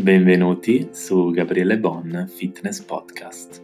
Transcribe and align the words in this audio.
Benvenuti 0.00 0.88
su 0.92 1.30
Gabriele 1.30 1.78
Bon 1.78 2.26
Fitness 2.26 2.80
Podcast. 2.80 3.62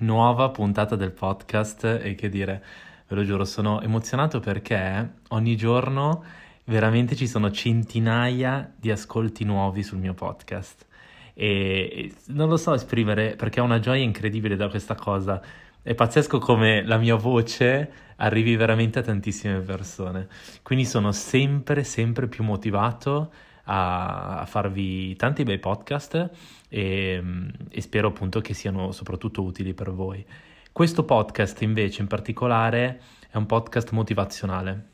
Nuova 0.00 0.50
puntata 0.50 0.94
del 0.94 1.12
podcast 1.12 1.84
e 2.02 2.14
che 2.14 2.28
dire, 2.28 2.62
ve 3.08 3.16
lo 3.16 3.24
giuro, 3.24 3.46
sono 3.46 3.80
emozionato 3.80 4.40
perché 4.40 5.20
ogni 5.28 5.56
giorno 5.56 6.22
veramente 6.64 7.16
ci 7.16 7.26
sono 7.26 7.50
centinaia 7.50 8.70
di 8.76 8.90
ascolti 8.90 9.44
nuovi 9.44 9.82
sul 9.82 10.00
mio 10.00 10.12
podcast 10.12 10.86
e 11.32 12.12
non 12.26 12.50
lo 12.50 12.58
so 12.58 12.74
esprimere 12.74 13.36
perché 13.36 13.60
ho 13.60 13.64
una 13.64 13.80
gioia 13.80 14.02
incredibile 14.02 14.54
da 14.54 14.68
questa 14.68 14.94
cosa. 14.94 15.40
È 15.82 15.94
pazzesco 15.94 16.38
come 16.38 16.84
la 16.84 16.98
mia 16.98 17.14
voce 17.14 17.90
arrivi 18.16 18.54
veramente 18.54 18.98
a 18.98 19.02
tantissime 19.02 19.60
persone. 19.60 20.28
Quindi 20.62 20.84
sono 20.84 21.10
sempre, 21.10 21.84
sempre 21.84 22.28
più 22.28 22.44
motivato 22.44 23.32
a, 23.64 24.40
a 24.40 24.44
farvi 24.44 25.16
tanti 25.16 25.42
bei 25.42 25.58
podcast 25.58 26.30
e, 26.68 27.22
e 27.70 27.80
spero 27.80 28.08
appunto 28.08 28.42
che 28.42 28.52
siano 28.52 28.92
soprattutto 28.92 29.42
utili 29.42 29.72
per 29.72 29.90
voi. 29.90 30.22
Questo 30.70 31.04
podcast 31.04 31.62
invece 31.62 32.02
in 32.02 32.08
particolare 32.08 33.00
è 33.30 33.38
un 33.38 33.46
podcast 33.46 33.92
motivazionale. 33.92 34.88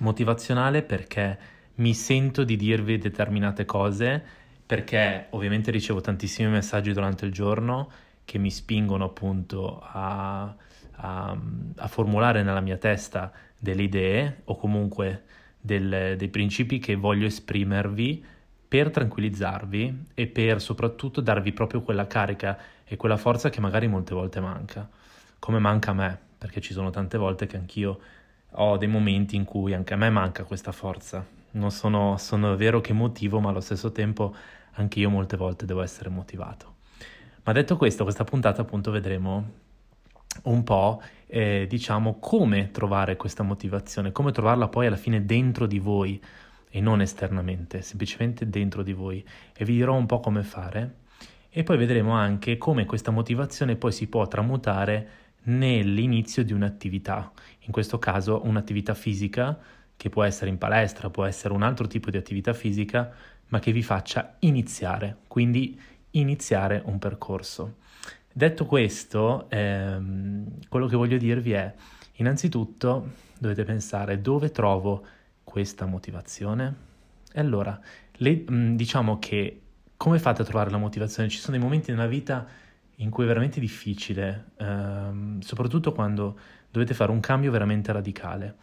Motivazionale 0.00 0.82
perché 0.82 1.38
mi 1.76 1.92
sento 1.92 2.44
di 2.44 2.56
dirvi 2.56 2.96
determinate 2.96 3.66
cose, 3.66 4.24
perché 4.64 5.26
ovviamente 5.30 5.70
ricevo 5.70 6.00
tantissimi 6.00 6.48
messaggi 6.48 6.92
durante 6.94 7.26
il 7.26 7.32
giorno 7.32 7.90
che 8.24 8.38
mi 8.38 8.50
spingono 8.50 9.04
appunto 9.04 9.80
a, 9.82 10.54
a, 10.92 11.38
a 11.76 11.88
formulare 11.88 12.42
nella 12.42 12.60
mia 12.60 12.76
testa 12.76 13.32
delle 13.58 13.82
idee 13.82 14.42
o 14.44 14.56
comunque 14.56 15.24
del, 15.60 16.16
dei 16.16 16.28
principi 16.28 16.78
che 16.78 16.94
voglio 16.94 17.26
esprimervi 17.26 18.24
per 18.66 18.90
tranquillizzarvi 18.90 20.06
e 20.14 20.26
per 20.26 20.60
soprattutto 20.60 21.20
darvi 21.20 21.52
proprio 21.52 21.82
quella 21.82 22.06
carica 22.06 22.58
e 22.84 22.96
quella 22.96 23.16
forza 23.16 23.48
che 23.48 23.60
magari 23.60 23.86
molte 23.86 24.14
volte 24.14 24.40
manca, 24.40 24.88
come 25.38 25.58
manca 25.58 25.92
a 25.92 25.94
me, 25.94 26.18
perché 26.36 26.60
ci 26.60 26.72
sono 26.72 26.90
tante 26.90 27.16
volte 27.16 27.46
che 27.46 27.56
anch'io 27.56 27.98
ho 28.50 28.76
dei 28.76 28.88
momenti 28.88 29.36
in 29.36 29.44
cui 29.44 29.72
anche 29.74 29.94
a 29.94 29.96
me 29.96 30.10
manca 30.10 30.44
questa 30.44 30.72
forza. 30.72 31.24
Non 31.52 31.70
sono, 31.70 32.16
sono 32.18 32.56
vero 32.56 32.80
che 32.80 32.92
motivo, 32.92 33.40
ma 33.40 33.50
allo 33.50 33.60
stesso 33.60 33.92
tempo 33.92 34.34
anche 34.72 34.98
io 34.98 35.08
molte 35.08 35.36
volte 35.36 35.66
devo 35.66 35.82
essere 35.82 36.08
motivato. 36.08 36.73
Ma 37.44 37.52
detto 37.52 37.76
questo, 37.76 38.04
questa 38.04 38.24
puntata 38.24 38.62
appunto 38.62 38.90
vedremo 38.90 39.62
un 40.44 40.64
po', 40.64 41.02
eh, 41.26 41.66
diciamo, 41.68 42.18
come 42.18 42.70
trovare 42.70 43.16
questa 43.16 43.42
motivazione, 43.42 44.12
come 44.12 44.32
trovarla 44.32 44.68
poi 44.68 44.86
alla 44.86 44.96
fine 44.96 45.24
dentro 45.26 45.66
di 45.66 45.78
voi 45.78 46.20
e 46.70 46.80
non 46.80 47.02
esternamente, 47.02 47.82
semplicemente 47.82 48.48
dentro 48.48 48.82
di 48.82 48.92
voi. 48.92 49.24
E 49.54 49.64
vi 49.64 49.74
dirò 49.74 49.94
un 49.94 50.06
po' 50.06 50.20
come 50.20 50.42
fare. 50.42 51.02
E 51.50 51.62
poi 51.62 51.76
vedremo 51.76 52.12
anche 52.12 52.56
come 52.56 52.86
questa 52.86 53.10
motivazione 53.10 53.76
poi 53.76 53.92
si 53.92 54.08
può 54.08 54.26
tramutare 54.26 55.08
nell'inizio 55.44 56.42
di 56.44 56.52
un'attività, 56.52 57.30
in 57.60 57.72
questo 57.72 57.98
caso 57.98 58.40
un'attività 58.44 58.94
fisica 58.94 59.58
che 59.96 60.08
può 60.08 60.24
essere 60.24 60.50
in 60.50 60.58
palestra, 60.58 61.10
può 61.10 61.24
essere 61.24 61.54
un 61.54 61.62
altro 61.62 61.86
tipo 61.86 62.10
di 62.10 62.16
attività 62.16 62.52
fisica, 62.54 63.12
ma 63.48 63.58
che 63.60 63.70
vi 63.70 63.82
faccia 63.82 64.36
iniziare. 64.40 65.18
Quindi 65.28 65.78
iniziare 66.14 66.82
un 66.84 66.98
percorso. 66.98 67.76
Detto 68.32 68.66
questo, 68.66 69.48
ehm, 69.48 70.58
quello 70.68 70.86
che 70.86 70.96
voglio 70.96 71.16
dirvi 71.16 71.52
è, 71.52 71.72
innanzitutto 72.14 73.12
dovete 73.38 73.64
pensare 73.64 74.20
dove 74.20 74.50
trovo 74.50 75.04
questa 75.44 75.86
motivazione. 75.86 76.74
E 77.32 77.40
allora, 77.40 77.78
le, 78.14 78.44
mm, 78.50 78.74
diciamo 78.74 79.18
che 79.18 79.60
come 79.96 80.18
fate 80.18 80.42
a 80.42 80.44
trovare 80.44 80.70
la 80.70 80.78
motivazione? 80.78 81.28
Ci 81.28 81.38
sono 81.38 81.56
dei 81.56 81.64
momenti 81.64 81.90
nella 81.90 82.06
vita 82.06 82.46
in 82.96 83.10
cui 83.10 83.24
è 83.24 83.26
veramente 83.26 83.60
difficile, 83.60 84.50
ehm, 84.58 85.40
soprattutto 85.40 85.92
quando 85.92 86.38
dovete 86.70 86.94
fare 86.94 87.10
un 87.10 87.20
cambio 87.20 87.50
veramente 87.50 87.92
radicale. 87.92 88.56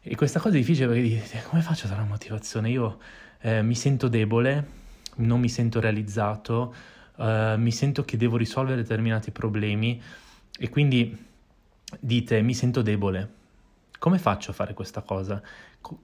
E 0.00 0.16
questa 0.16 0.40
cosa 0.40 0.54
è 0.54 0.58
difficile 0.58 0.86
perché 0.86 1.02
dite, 1.02 1.42
come 1.48 1.62
faccio 1.62 1.84
a 1.84 1.86
trovare 1.86 2.02
la 2.02 2.12
motivazione? 2.14 2.70
Io 2.70 2.98
eh, 3.40 3.62
mi 3.62 3.74
sento 3.74 4.08
debole, 4.08 4.80
non 5.16 5.40
mi 5.40 5.48
sento 5.48 5.80
realizzato, 5.80 6.74
uh, 7.16 7.56
mi 7.56 7.72
sento 7.72 8.04
che 8.04 8.16
devo 8.16 8.36
risolvere 8.36 8.76
determinati 8.76 9.30
problemi 9.30 10.00
e 10.58 10.68
quindi 10.68 11.16
dite 11.98 12.40
mi 12.42 12.54
sento 12.54 12.82
debole. 12.82 13.40
Come 13.98 14.18
faccio 14.18 14.50
a 14.50 14.54
fare 14.54 14.74
questa 14.74 15.02
cosa? 15.02 15.40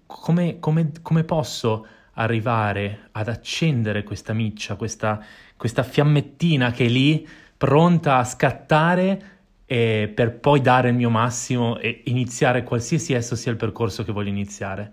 come, 0.06 0.58
come, 0.58 0.90
come, 1.00 1.24
posso 1.24 1.86
arrivare 2.14 3.08
ad 3.12 3.28
accendere 3.28 4.02
questa 4.02 4.32
miccia, 4.32 4.74
questa, 4.74 5.24
questa 5.56 5.82
fiammettina 5.84 6.72
che 6.72 6.86
è 6.86 6.88
lì 6.88 7.26
pronta 7.56 8.16
a 8.16 8.24
scattare 8.24 9.36
eh, 9.64 10.10
per 10.12 10.38
poi 10.38 10.60
dare 10.60 10.88
il 10.88 10.96
mio 10.96 11.10
massimo 11.10 11.78
e 11.78 12.02
iniziare 12.06 12.64
qualsiasi 12.64 13.12
esso 13.12 13.36
sia 13.36 13.52
il 13.52 13.56
percorso 13.56 14.04
che 14.04 14.12
voglio 14.12 14.30
iniziare? 14.30 14.92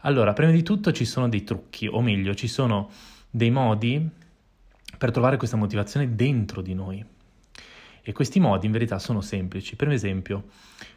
Allora, 0.00 0.32
prima 0.32 0.52
di 0.52 0.62
tutto 0.62 0.92
ci 0.92 1.04
sono 1.04 1.28
dei 1.28 1.44
trucchi, 1.44 1.86
o 1.86 2.00
meglio, 2.00 2.34
ci 2.34 2.48
sono 2.48 2.90
dei 3.34 3.50
modi 3.50 4.08
per 4.96 5.10
trovare 5.10 5.36
questa 5.36 5.56
motivazione 5.56 6.14
dentro 6.14 6.62
di 6.62 6.72
noi. 6.72 7.04
E 8.00 8.12
questi 8.12 8.38
modi 8.38 8.66
in 8.66 8.72
verità 8.72 9.00
sono 9.00 9.20
semplici. 9.20 9.74
Per 9.74 9.88
esempio, 9.90 10.44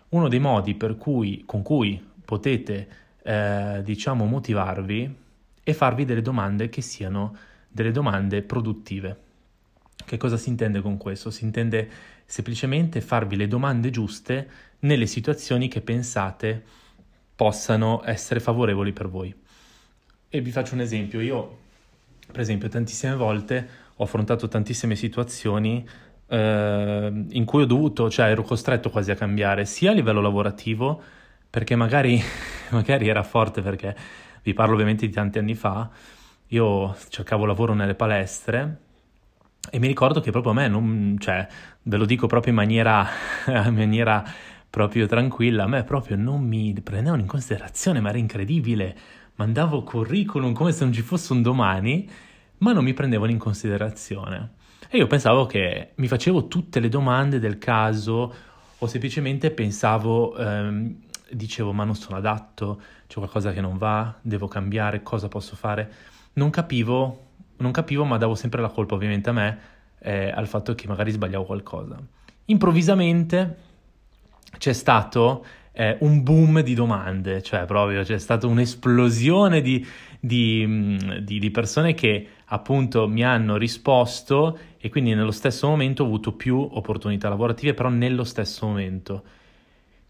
uno 0.09 0.27
dei 0.27 0.39
modi 0.39 0.77
cui, 0.99 1.41
con 1.47 1.63
cui 1.63 1.99
potete, 2.23 2.87
eh, 3.23 3.81
diciamo, 3.83 4.25
motivarvi 4.25 5.15
è 5.63 5.73
farvi 5.73 6.05
delle 6.05 6.21
domande 6.21 6.69
che 6.69 6.81
siano 6.81 7.35
delle 7.67 7.91
domande 7.91 8.43
produttive. 8.43 9.21
Che 10.05 10.17
cosa 10.17 10.37
si 10.37 10.49
intende 10.49 10.81
con 10.81 10.97
questo? 10.97 11.31
Si 11.31 11.43
intende 11.43 11.89
semplicemente 12.23 13.01
farvi 13.01 13.35
le 13.35 13.47
domande 13.47 13.89
giuste 13.89 14.49
nelle 14.81 15.07
situazioni 15.07 15.67
che 15.67 15.81
pensate 15.81 16.63
possano 17.35 18.03
essere 18.05 18.39
favorevoli 18.39 18.93
per 18.93 19.09
voi. 19.09 19.33
E 20.29 20.41
vi 20.41 20.51
faccio 20.51 20.75
un 20.75 20.81
esempio. 20.81 21.19
Io 21.19 21.65
per 22.31 22.41
esempio, 22.41 22.69
tantissime 22.69 23.15
volte 23.15 23.85
ho 23.95 24.03
affrontato 24.03 24.47
tantissime 24.47 24.95
situazioni 24.95 25.87
eh, 26.27 27.25
in 27.29 27.45
cui 27.45 27.63
ho 27.63 27.65
dovuto, 27.65 28.09
cioè 28.09 28.29
ero 28.29 28.43
costretto 28.43 28.89
quasi 28.89 29.11
a 29.11 29.15
cambiare, 29.15 29.65
sia 29.65 29.91
a 29.91 29.93
livello 29.93 30.21
lavorativo, 30.21 31.01
perché 31.49 31.75
magari, 31.75 32.21
magari 32.71 33.07
era 33.07 33.23
forte, 33.23 33.61
perché 33.61 33.95
vi 34.43 34.53
parlo 34.53 34.73
ovviamente 34.73 35.07
di 35.07 35.13
tanti 35.13 35.39
anni 35.39 35.55
fa, 35.55 35.89
io 36.47 36.95
cercavo 37.09 37.45
lavoro 37.45 37.73
nelle 37.73 37.95
palestre 37.95 38.85
e 39.69 39.79
mi 39.79 39.87
ricordo 39.87 40.21
che 40.21 40.31
proprio 40.31 40.53
a 40.53 40.55
me, 40.55 40.67
non, 40.67 41.17
cioè, 41.19 41.45
ve 41.83 41.97
lo 41.97 42.05
dico 42.05 42.27
proprio 42.27 42.51
in 42.51 42.57
maniera, 42.57 43.05
in 43.65 43.73
maniera 43.73 44.23
proprio 44.69 45.07
tranquilla, 45.07 45.63
a 45.63 45.67
me 45.67 45.83
proprio 45.83 46.15
non 46.15 46.41
mi 46.43 46.73
prendevano 46.81 47.21
in 47.21 47.27
considerazione, 47.27 47.99
ma 47.99 48.09
era 48.09 48.17
incredibile 48.17 48.95
mandavo 49.37 49.83
curriculum 49.83 50.53
come 50.53 50.71
se 50.71 50.83
non 50.83 50.93
ci 50.93 51.01
fosse 51.01 51.33
un 51.33 51.41
domani, 51.41 52.09
ma 52.59 52.73
non 52.73 52.83
mi 52.83 52.93
prendevano 52.93 53.31
in 53.31 53.37
considerazione. 53.37 54.55
E 54.89 54.97
io 54.97 55.07
pensavo 55.07 55.45
che 55.45 55.91
mi 55.95 56.07
facevo 56.07 56.47
tutte 56.47 56.79
le 56.79 56.89
domande 56.89 57.39
del 57.39 57.57
caso 57.57 58.33
o 58.77 58.87
semplicemente 58.87 59.51
pensavo, 59.51 60.35
ehm, 60.37 60.95
dicevo 61.31 61.73
ma 61.73 61.83
non 61.83 61.95
sono 61.95 62.17
adatto, 62.17 62.81
c'è 63.07 63.17
qualcosa 63.17 63.51
che 63.51 63.61
non 63.61 63.77
va, 63.77 64.15
devo 64.21 64.47
cambiare, 64.47 65.03
cosa 65.03 65.27
posso 65.27 65.55
fare. 65.55 65.91
Non 66.33 66.49
capivo, 66.49 67.25
non 67.57 67.71
capivo 67.71 68.05
ma 68.05 68.17
davo 68.17 68.35
sempre 68.35 68.61
la 68.61 68.69
colpa 68.69 68.95
ovviamente 68.95 69.29
a 69.29 69.33
me 69.33 69.59
eh, 69.99 70.29
al 70.29 70.47
fatto 70.47 70.73
che 70.75 70.87
magari 70.87 71.11
sbagliavo 71.11 71.43
qualcosa. 71.43 71.97
Improvvisamente 72.45 73.57
c'è 74.57 74.73
stato 74.73 75.45
eh, 75.79 75.95
un 75.99 76.23
boom 76.23 76.61
di 76.61 76.73
domande, 76.73 77.43
cioè 77.43 77.65
proprio 77.65 78.01
c'è 78.01 78.17
stata 78.17 78.47
un'esplosione 78.47 79.61
di, 79.61 79.85
di, 80.19 80.63
mm, 80.65 81.17
di, 81.19 81.37
di, 81.37 81.51
persone 81.51 81.93
che 81.93 82.27
appunto 82.45 83.07
mi 83.07 83.23
hanno 83.23 83.57
risposto 83.57 84.57
e 84.79 84.89
quindi 84.89 85.13
nello 85.13 85.29
stesso 85.29 85.67
momento 85.67 86.01
ho 86.01 86.07
avuto 86.07 86.31
più 86.31 86.57
opportunità 86.57 87.29
lavorative, 87.29 87.75
però 87.75 87.89
nello 87.89 88.23
stesso 88.23 88.65
momento. 88.65 89.23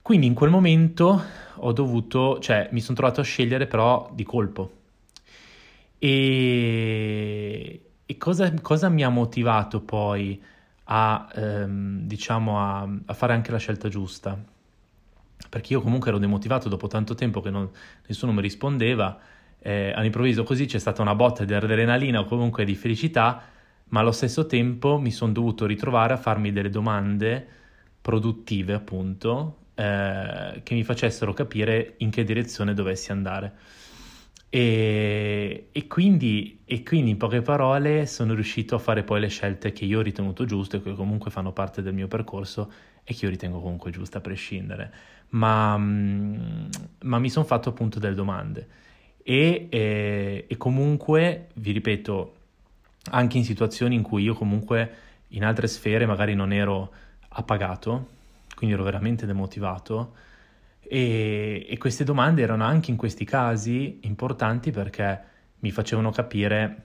Quindi 0.01 0.25
in 0.25 0.33
quel 0.33 0.49
momento 0.49 1.21
ho 1.55 1.73
dovuto, 1.73 2.39
cioè 2.39 2.69
mi 2.71 2.79
sono 2.79 2.95
trovato 2.95 3.19
a 3.19 3.25
scegliere 3.25 3.67
però 3.67 4.09
di 4.13 4.23
colpo. 4.23 4.71
E, 5.99 7.81
e 8.05 8.17
cosa, 8.17 8.53
cosa, 8.61 8.87
mi 8.87 9.03
ha 9.03 9.09
motivato 9.09 9.81
poi 9.81 10.41
a, 10.85 11.27
ehm, 11.35 12.03
diciamo, 12.03 12.57
a, 12.57 12.89
a 13.05 13.13
fare 13.13 13.33
anche 13.33 13.51
la 13.51 13.57
scelta 13.57 13.89
giusta? 13.89 14.55
Perché 15.49 15.73
io 15.73 15.81
comunque 15.81 16.09
ero 16.09 16.17
demotivato 16.17 16.69
dopo 16.69 16.87
tanto 16.87 17.15
tempo 17.15 17.41
che 17.41 17.49
non, 17.49 17.69
nessuno 18.07 18.31
mi 18.31 18.41
rispondeva, 18.41 19.19
eh, 19.59 19.91
all'improvviso 19.95 20.43
così 20.43 20.65
c'è 20.65 20.79
stata 20.79 21.01
una 21.01 21.15
botta 21.15 21.43
di 21.43 21.53
adrenalina 21.53 22.19
o 22.19 22.25
comunque 22.25 22.65
di 22.65 22.75
felicità, 22.75 23.43
ma 23.89 23.99
allo 24.01 24.11
stesso 24.11 24.45
tempo 24.45 24.99
mi 24.99 25.11
sono 25.11 25.31
dovuto 25.31 25.65
ritrovare 25.65 26.13
a 26.13 26.17
farmi 26.17 26.51
delle 26.51 26.69
domande 26.69 27.45
produttive, 28.01 28.73
appunto, 28.73 29.57
eh, 29.75 30.61
che 30.63 30.73
mi 30.73 30.83
facessero 30.83 31.33
capire 31.33 31.95
in 31.97 32.09
che 32.09 32.23
direzione 32.23 32.73
dovessi 32.73 33.11
andare. 33.11 33.53
E, 34.49 35.67
e, 35.71 35.87
quindi, 35.87 36.61
e, 36.63 36.83
quindi, 36.83 37.11
in 37.11 37.17
poche 37.17 37.41
parole 37.41 38.05
sono 38.05 38.33
riuscito 38.33 38.75
a 38.75 38.79
fare 38.79 39.03
poi 39.03 39.19
le 39.19 39.27
scelte 39.27 39.73
che 39.73 39.83
io 39.85 39.99
ho 39.99 40.01
ritenuto 40.01 40.45
giuste, 40.45 40.81
che 40.81 40.93
comunque 40.93 41.31
fanno 41.31 41.51
parte 41.51 41.81
del 41.81 41.93
mio 41.93 42.07
percorso 42.07 42.71
e 43.09 43.13
che 43.13 43.23
io 43.23 43.31
ritengo 43.31 43.61
comunque 43.61 43.89
giuste 43.89 44.17
a 44.17 44.21
prescindere. 44.21 44.91
Ma, 45.29 45.77
mm, 45.77 46.65
ma 47.03 47.19
mi 47.19 47.29
sono 47.29 47.45
fatto 47.45 47.69
appunto 47.69 47.99
delle 47.99 48.15
domande. 48.15 48.67
E, 49.23 49.67
e, 49.69 50.45
e 50.45 50.57
comunque, 50.57 51.47
vi 51.53 51.71
ripeto, 51.71 52.35
anche 53.11 53.37
in 53.37 53.45
situazioni 53.45 53.95
in 53.95 54.01
cui 54.01 54.23
io 54.23 54.33
comunque 54.33 54.91
in 55.29 55.45
altre 55.45 55.67
sfere 55.67 56.05
magari 56.05 56.35
non 56.35 56.51
ero 56.51 56.91
appagato, 57.29 58.09
quindi 58.55 58.75
ero 58.75 58.83
veramente 58.83 59.25
demotivato, 59.25 60.15
e, 60.81 61.65
e, 61.69 61.77
queste 61.77 62.03
domande 62.03 62.41
erano 62.41 62.65
anche 62.65 62.91
in 62.91 62.97
questi 62.97 63.23
casi 63.23 63.99
importanti 64.01 64.71
perché 64.71 65.21
mi 65.59 65.71
facevano 65.71 66.11
capire, 66.11 66.83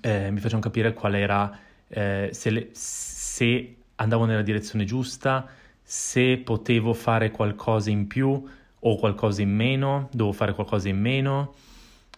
eh, 0.00 0.30
mi 0.30 0.38
facevano 0.38 0.62
capire 0.62 0.92
qual 0.94 1.14
era, 1.16 1.58
eh, 1.88 2.28
se, 2.32 2.50
le, 2.50 2.68
se 2.72 3.76
andavo 3.96 4.24
nella 4.24 4.42
direzione 4.42 4.84
giusta, 4.84 5.46
se 5.82 6.38
potevo 6.38 6.94
fare 6.94 7.30
qualcosa 7.30 7.90
in 7.90 8.06
più 8.06 8.48
o 8.86 8.96
qualcosa 8.96 9.42
in 9.42 9.54
meno, 9.54 10.08
dovevo 10.12 10.32
fare 10.32 10.54
qualcosa 10.54 10.88
in 10.88 10.98
meno. 10.98 11.54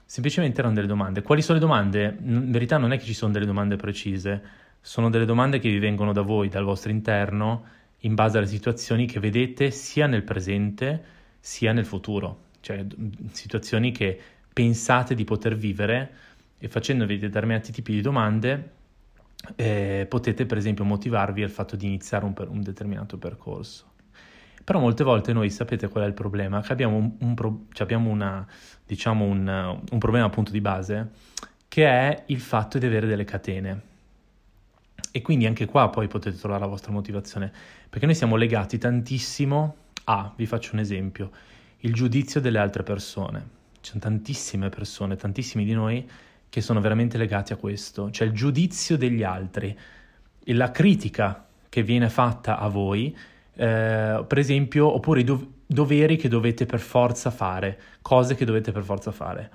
Semplicemente 0.04 0.60
erano 0.60 0.74
delle 0.74 0.86
domande. 0.86 1.22
Quali 1.22 1.42
sono 1.42 1.58
le 1.58 1.64
domande? 1.64 2.16
In 2.20 2.50
verità 2.50 2.78
non 2.78 2.92
è 2.92 2.98
che 2.98 3.04
ci 3.04 3.14
sono 3.14 3.32
delle 3.32 3.46
domande 3.46 3.76
precise, 3.76 4.42
sono 4.80 5.10
delle 5.10 5.24
domande 5.24 5.58
che 5.58 5.68
vi 5.68 5.78
vengono 5.78 6.12
da 6.12 6.22
voi, 6.22 6.48
dal 6.48 6.64
vostro 6.64 6.90
interno 6.90 7.64
in 8.00 8.14
base 8.14 8.38
alle 8.38 8.46
situazioni 8.46 9.06
che 9.06 9.18
vedete 9.18 9.70
sia 9.70 10.06
nel 10.06 10.22
presente 10.22 11.14
sia 11.40 11.72
nel 11.72 11.84
futuro, 11.84 12.44
cioè 12.60 12.84
situazioni 13.32 13.92
che 13.92 14.18
pensate 14.52 15.14
di 15.14 15.24
poter 15.24 15.56
vivere 15.56 16.10
e 16.58 16.68
facendovi 16.68 17.18
determinati 17.18 17.72
tipi 17.72 17.92
di 17.92 18.00
domande 18.00 18.74
eh, 19.54 20.06
potete 20.08 20.46
per 20.46 20.56
esempio 20.56 20.84
motivarvi 20.84 21.42
al 21.42 21.50
fatto 21.50 21.76
di 21.76 21.86
iniziare 21.86 22.24
un, 22.24 22.32
per, 22.32 22.48
un, 22.48 22.62
determinato 22.62 23.18
percorso. 23.18 23.92
Però 24.64 24.80
molte 24.80 25.04
volte 25.04 25.32
noi 25.32 25.50
sapete 25.50 25.88
qual 25.88 26.04
è 26.04 26.06
il 26.06 26.12
problema? 26.12 26.60
Che 26.60 26.72
abbiamo 26.72 26.96
un, 26.96 27.12
un, 27.20 27.34
pro, 27.34 27.66
cioè 27.72 27.84
abbiamo 27.84 28.10
una, 28.10 28.44
diciamo 28.84 29.24
un, 29.24 29.98
problema 29.98 30.26
appunto 30.26 30.50
di 30.50 30.60
base 30.60 31.10
che 31.68 31.86
è 31.86 32.24
il 32.26 32.40
fatto 32.40 32.78
di 32.78 32.86
avere 32.86 33.06
delle 33.06 33.24
catene 33.24 33.80
e 35.12 35.22
quindi 35.22 35.46
anche 35.46 35.66
qua 35.66 35.88
poi 35.88 36.08
potete 36.08 36.36
trovare 36.36 36.60
la 36.60 36.66
vostra 36.66 36.92
motivazione, 36.92 37.52
perché 37.88 38.06
noi 38.06 38.14
siamo 38.14 38.36
legati 38.36 38.76
tantissimo 38.78 39.76
a, 40.04 40.32
vi 40.36 40.46
faccio 40.46 40.74
un 40.74 40.80
esempio, 40.80 41.30
il 41.78 41.94
giudizio 41.94 42.40
delle 42.40 42.58
altre 42.58 42.82
persone. 42.82 43.54
Sono 43.80 44.00
tantissime 44.00 44.68
persone, 44.68 45.16
tantissimi 45.16 45.64
di 45.64 45.72
noi 45.72 46.06
che 46.56 46.62
sono 46.62 46.80
veramente 46.80 47.18
legati 47.18 47.52
a 47.52 47.56
questo, 47.56 48.10
cioè 48.10 48.26
il 48.26 48.32
giudizio 48.32 48.96
degli 48.96 49.22
altri, 49.22 49.76
e 50.42 50.54
la 50.54 50.70
critica 50.70 51.44
che 51.68 51.82
viene 51.82 52.08
fatta 52.08 52.58
a 52.58 52.68
voi, 52.68 53.14
eh, 53.56 54.24
per 54.26 54.38
esempio, 54.38 54.90
oppure 54.90 55.20
i 55.20 55.24
dov- 55.24 55.46
doveri 55.66 56.16
che 56.16 56.28
dovete 56.30 56.64
per 56.64 56.80
forza 56.80 57.30
fare, 57.30 57.78
cose 58.00 58.36
che 58.36 58.46
dovete 58.46 58.72
per 58.72 58.84
forza 58.84 59.10
fare. 59.10 59.50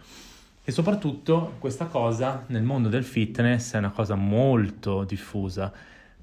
E 0.64 0.72
soprattutto 0.72 1.56
questa 1.58 1.86
cosa 1.86 2.44
nel 2.50 2.62
mondo 2.62 2.88
del 2.88 3.04
fitness 3.04 3.74
è 3.74 3.80
una 3.80 3.90
cosa 3.90 4.14
molto 4.14 5.04
diffusa, 5.04 5.74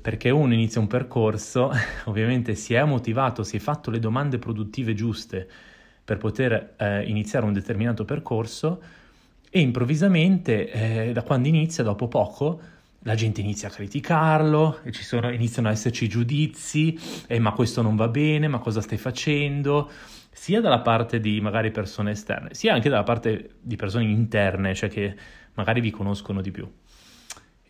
perché 0.00 0.30
uno 0.30 0.54
inizia 0.54 0.80
un 0.80 0.86
percorso, 0.86 1.72
ovviamente 2.06 2.54
si 2.54 2.74
è 2.74 2.84
motivato, 2.84 3.42
si 3.42 3.56
è 3.56 3.58
fatto 3.58 3.90
le 3.90 3.98
domande 3.98 4.38
produttive 4.38 4.94
giuste 4.94 5.48
per 6.04 6.18
poter 6.18 6.74
eh, 6.76 7.02
iniziare 7.02 7.46
un 7.46 7.52
determinato 7.52 8.04
percorso 8.04 8.80
e 9.50 9.60
improvvisamente 9.60 10.70
eh, 10.70 11.12
da 11.12 11.22
quando 11.22 11.48
inizia, 11.48 11.82
dopo 11.82 12.08
poco, 12.08 12.60
la 13.02 13.14
gente 13.14 13.40
inizia 13.40 13.68
a 13.68 13.70
criticarlo, 13.70 14.80
e 14.82 14.92
sono, 14.92 15.30
iniziano 15.30 15.68
ad 15.68 15.74
esserci 15.74 16.08
giudizi, 16.08 16.98
eh, 17.26 17.38
ma 17.38 17.52
questo 17.52 17.82
non 17.82 17.96
va 17.96 18.08
bene, 18.08 18.48
ma 18.48 18.58
cosa 18.58 18.80
stai 18.80 18.98
facendo? 18.98 19.90
sia 20.38 20.60
dalla 20.60 20.80
parte 20.80 21.18
di 21.18 21.40
magari 21.40 21.72
persone 21.72 22.12
esterne, 22.12 22.54
sia 22.54 22.72
anche 22.72 22.88
dalla 22.88 23.02
parte 23.02 23.56
di 23.60 23.74
persone 23.74 24.04
interne, 24.04 24.72
cioè 24.72 24.88
che 24.88 25.16
magari 25.54 25.80
vi 25.80 25.90
conoscono 25.90 26.40
di 26.40 26.52
più. 26.52 26.70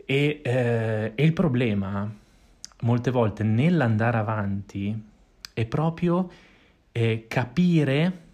E, 0.05 0.41
eh, 0.45 1.13
e 1.15 1.25
il 1.25 1.33
problema, 1.33 2.11
molte 2.83 3.11
volte, 3.11 3.43
nell'andare 3.43 4.19
avanti, 4.19 5.03
è 5.55 5.65
proprio 5.65 6.31
eh, 6.93 7.25
capire, 7.27 8.27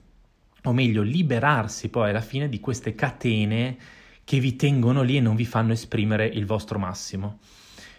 o 0.64 0.72
meglio, 0.72 1.02
liberarsi 1.02 1.88
poi 1.88 2.10
alla 2.10 2.20
fine 2.20 2.48
di 2.48 2.60
queste 2.60 2.94
catene 2.94 3.76
che 4.24 4.38
vi 4.40 4.56
tengono 4.56 5.02
lì 5.02 5.16
e 5.16 5.20
non 5.20 5.36
vi 5.36 5.44
fanno 5.44 5.72
esprimere 5.72 6.26
il 6.26 6.46
vostro 6.46 6.78
massimo. 6.78 7.38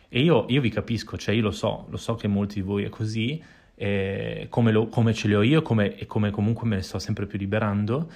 E 0.09 0.21
io, 0.21 0.45
io 0.49 0.61
vi 0.61 0.69
capisco, 0.69 1.17
cioè 1.17 1.35
io 1.35 1.43
lo 1.43 1.51
so, 1.51 1.85
lo 1.89 1.97
so 1.97 2.15
che 2.15 2.27
molti 2.27 2.55
di 2.55 2.61
voi 2.61 2.83
è 2.83 2.89
così, 2.89 3.41
eh, 3.75 4.47
come, 4.49 4.71
lo, 4.71 4.87
come, 4.87 5.13
ce 5.13 5.27
le 5.27 5.35
ho 5.35 5.43
io 5.43 5.61
come, 5.61 5.97
e 5.97 6.05
come 6.05 6.31
comunque 6.31 6.67
me 6.67 6.77
ne 6.77 6.81
sto 6.81 6.99
sempre 6.99 7.25
più 7.25 7.37
liberando, 7.37 8.09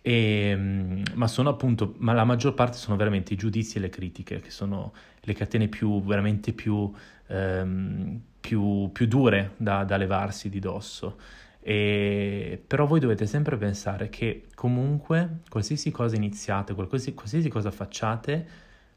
e, 0.00 0.54
mm, 0.56 1.02
ma 1.14 1.28
sono 1.28 1.50
appunto, 1.50 1.94
ma 1.98 2.12
la 2.12 2.24
maggior 2.24 2.54
parte 2.54 2.76
sono 2.76 2.96
veramente 2.96 3.34
i 3.34 3.36
giudizi 3.36 3.78
e 3.78 3.80
le 3.80 3.88
critiche, 3.88 4.40
che 4.40 4.50
sono 4.50 4.92
le 5.20 5.32
catene 5.34 5.68
più, 5.68 6.02
veramente 6.02 6.52
più, 6.52 6.90
ehm, 7.28 8.20
più, 8.40 8.90
più 8.92 9.06
dure 9.06 9.52
da, 9.56 9.84
da, 9.84 9.96
levarsi 9.96 10.48
di 10.48 10.58
dosso. 10.58 11.18
E, 11.64 12.60
però 12.66 12.86
voi 12.86 12.98
dovete 12.98 13.24
sempre 13.26 13.56
pensare 13.56 14.08
che 14.08 14.46
comunque 14.54 15.38
qualsiasi 15.48 15.92
cosa 15.92 16.16
iniziate, 16.16 16.74
qualsiasi, 16.74 17.14
qualsiasi 17.14 17.48
cosa 17.48 17.70
facciate, 17.70 18.46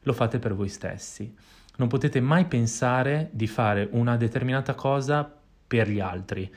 lo 0.02 0.12
fate 0.12 0.38
per 0.38 0.54
voi 0.54 0.68
stessi. 0.68 1.32
Non 1.76 1.88
potete 1.88 2.20
mai 2.20 2.46
pensare 2.46 3.28
di 3.32 3.46
fare 3.46 3.88
una 3.92 4.16
determinata 4.16 4.74
cosa 4.74 5.30
per 5.66 5.88
gli 5.88 6.00
altri. 6.00 6.52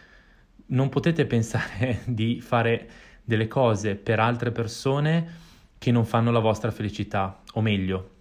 Non 0.67 0.89
potete 0.89 1.25
pensare 1.25 2.01
di 2.07 2.41
fare 2.41 2.89
delle 3.23 3.47
cose 3.47 3.95
per 3.95 4.19
altre 4.19 4.51
persone 4.51 5.47
che 5.77 5.91
non 5.91 6.05
fanno 6.05 6.31
la 6.31 6.39
vostra 6.39 6.71
felicità, 6.71 7.41
o 7.53 7.61
meglio, 7.61 8.17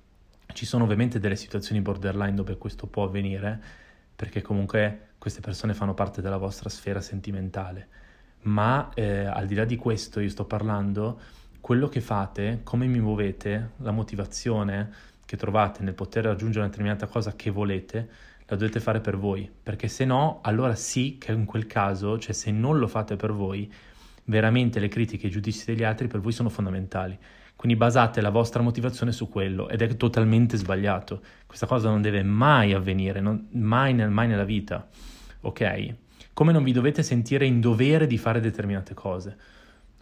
ci 0.52 0.64
sono 0.66 0.84
ovviamente 0.84 1.18
delle 1.18 1.36
situazioni 1.36 1.80
borderline 1.80 2.34
dove 2.34 2.56
questo 2.56 2.86
può 2.86 3.04
avvenire, 3.04 3.60
perché 4.14 4.42
comunque 4.42 5.07
queste 5.18 5.40
persone 5.40 5.74
fanno 5.74 5.94
parte 5.94 6.22
della 6.22 6.36
vostra 6.36 6.68
sfera 6.68 7.00
sentimentale. 7.00 7.88
Ma 8.42 8.90
eh, 8.94 9.24
al 9.24 9.46
di 9.46 9.54
là 9.54 9.64
di 9.64 9.76
questo 9.76 10.20
io 10.20 10.28
sto 10.28 10.44
parlando, 10.44 11.20
quello 11.60 11.88
che 11.88 12.00
fate, 12.00 12.60
come 12.62 12.86
mi 12.86 13.00
muovete, 13.00 13.72
la 13.78 13.90
motivazione 13.90 14.90
che 15.24 15.36
trovate 15.36 15.82
nel 15.82 15.94
poter 15.94 16.24
raggiungere 16.24 16.60
una 16.60 16.68
determinata 16.68 17.06
cosa 17.06 17.34
che 17.34 17.50
volete, 17.50 18.08
la 18.46 18.56
dovete 18.56 18.80
fare 18.80 19.00
per 19.00 19.18
voi, 19.18 19.50
perché 19.62 19.88
se 19.88 20.06
no, 20.06 20.38
allora 20.42 20.74
sì 20.74 21.18
che 21.18 21.32
in 21.32 21.44
quel 21.44 21.66
caso, 21.66 22.18
cioè 22.18 22.32
se 22.32 22.50
non 22.50 22.78
lo 22.78 22.86
fate 22.86 23.16
per 23.16 23.32
voi, 23.32 23.70
veramente 24.24 24.80
le 24.80 24.88
critiche 24.88 25.26
e 25.26 25.28
i 25.28 25.32
giudizi 25.32 25.66
degli 25.66 25.82
altri 25.82 26.06
per 26.06 26.20
voi 26.20 26.32
sono 26.32 26.48
fondamentali. 26.48 27.18
Quindi 27.58 27.76
basate 27.76 28.20
la 28.20 28.30
vostra 28.30 28.62
motivazione 28.62 29.10
su 29.10 29.28
quello 29.28 29.68
ed 29.68 29.82
è 29.82 29.96
totalmente 29.96 30.56
sbagliato. 30.56 31.20
Questa 31.44 31.66
cosa 31.66 31.88
non 31.88 32.00
deve 32.00 32.22
mai 32.22 32.72
avvenire, 32.72 33.20
non, 33.20 33.48
mai, 33.54 33.92
nel, 33.94 34.10
mai 34.10 34.28
nella 34.28 34.44
vita, 34.44 34.86
ok? 35.40 35.94
Come 36.32 36.52
non 36.52 36.62
vi 36.62 36.70
dovete 36.70 37.02
sentire 37.02 37.46
in 37.46 37.58
dovere 37.58 38.06
di 38.06 38.16
fare 38.16 38.38
determinate 38.38 38.94
cose, 38.94 39.36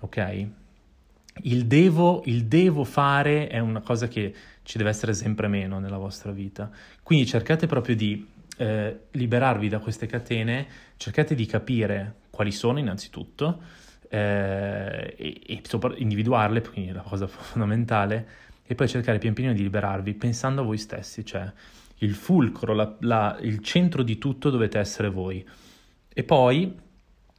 ok? 0.00 0.46
Il 1.44 1.64
devo, 1.64 2.20
il 2.26 2.44
devo 2.44 2.84
fare 2.84 3.46
è 3.46 3.58
una 3.58 3.80
cosa 3.80 4.06
che 4.06 4.34
ci 4.62 4.76
deve 4.76 4.90
essere 4.90 5.14
sempre 5.14 5.48
meno 5.48 5.78
nella 5.78 5.96
vostra 5.96 6.32
vita. 6.32 6.70
Quindi 7.02 7.24
cercate 7.24 7.66
proprio 7.66 7.96
di 7.96 8.28
eh, 8.58 9.00
liberarvi 9.12 9.70
da 9.70 9.78
queste 9.78 10.04
catene, 10.04 10.66
cercate 10.98 11.34
di 11.34 11.46
capire 11.46 12.16
quali 12.28 12.52
sono 12.52 12.78
innanzitutto 12.78 13.84
eh, 14.08 15.14
e, 15.16 15.40
e 15.46 15.60
sopra- 15.62 15.94
individuarle, 15.96 16.62
quindi 16.62 16.90
è 16.90 16.94
la 16.94 17.02
cosa 17.02 17.26
fondamentale, 17.28 18.28
e 18.66 18.74
poi 18.74 18.88
cercare 18.88 19.18
pian 19.18 19.34
piano 19.34 19.52
di 19.52 19.62
liberarvi 19.62 20.14
pensando 20.14 20.62
a 20.62 20.64
voi 20.64 20.78
stessi, 20.78 21.24
cioè 21.24 21.50
il 21.98 22.14
fulcro, 22.14 22.74
la, 22.74 22.96
la, 23.00 23.38
il 23.40 23.60
centro 23.60 24.02
di 24.02 24.18
tutto 24.18 24.50
dovete 24.50 24.78
essere 24.78 25.08
voi. 25.08 25.46
E 26.12 26.24
poi, 26.24 26.74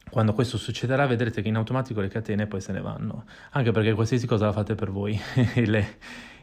quando 0.08 0.32
questo 0.32 0.56
succederà, 0.56 1.06
vedrete 1.06 1.42
che 1.42 1.48
in 1.48 1.56
automatico 1.56 2.00
le 2.00 2.08
catene 2.08 2.46
poi 2.46 2.60
se 2.60 2.72
ne 2.72 2.80
vanno, 2.80 3.24
anche 3.50 3.70
perché 3.70 3.92
qualsiasi 3.92 4.26
cosa 4.26 4.46
la 4.46 4.52
fate 4.52 4.74
per 4.74 4.90
voi, 4.90 5.18
le, 5.66 5.96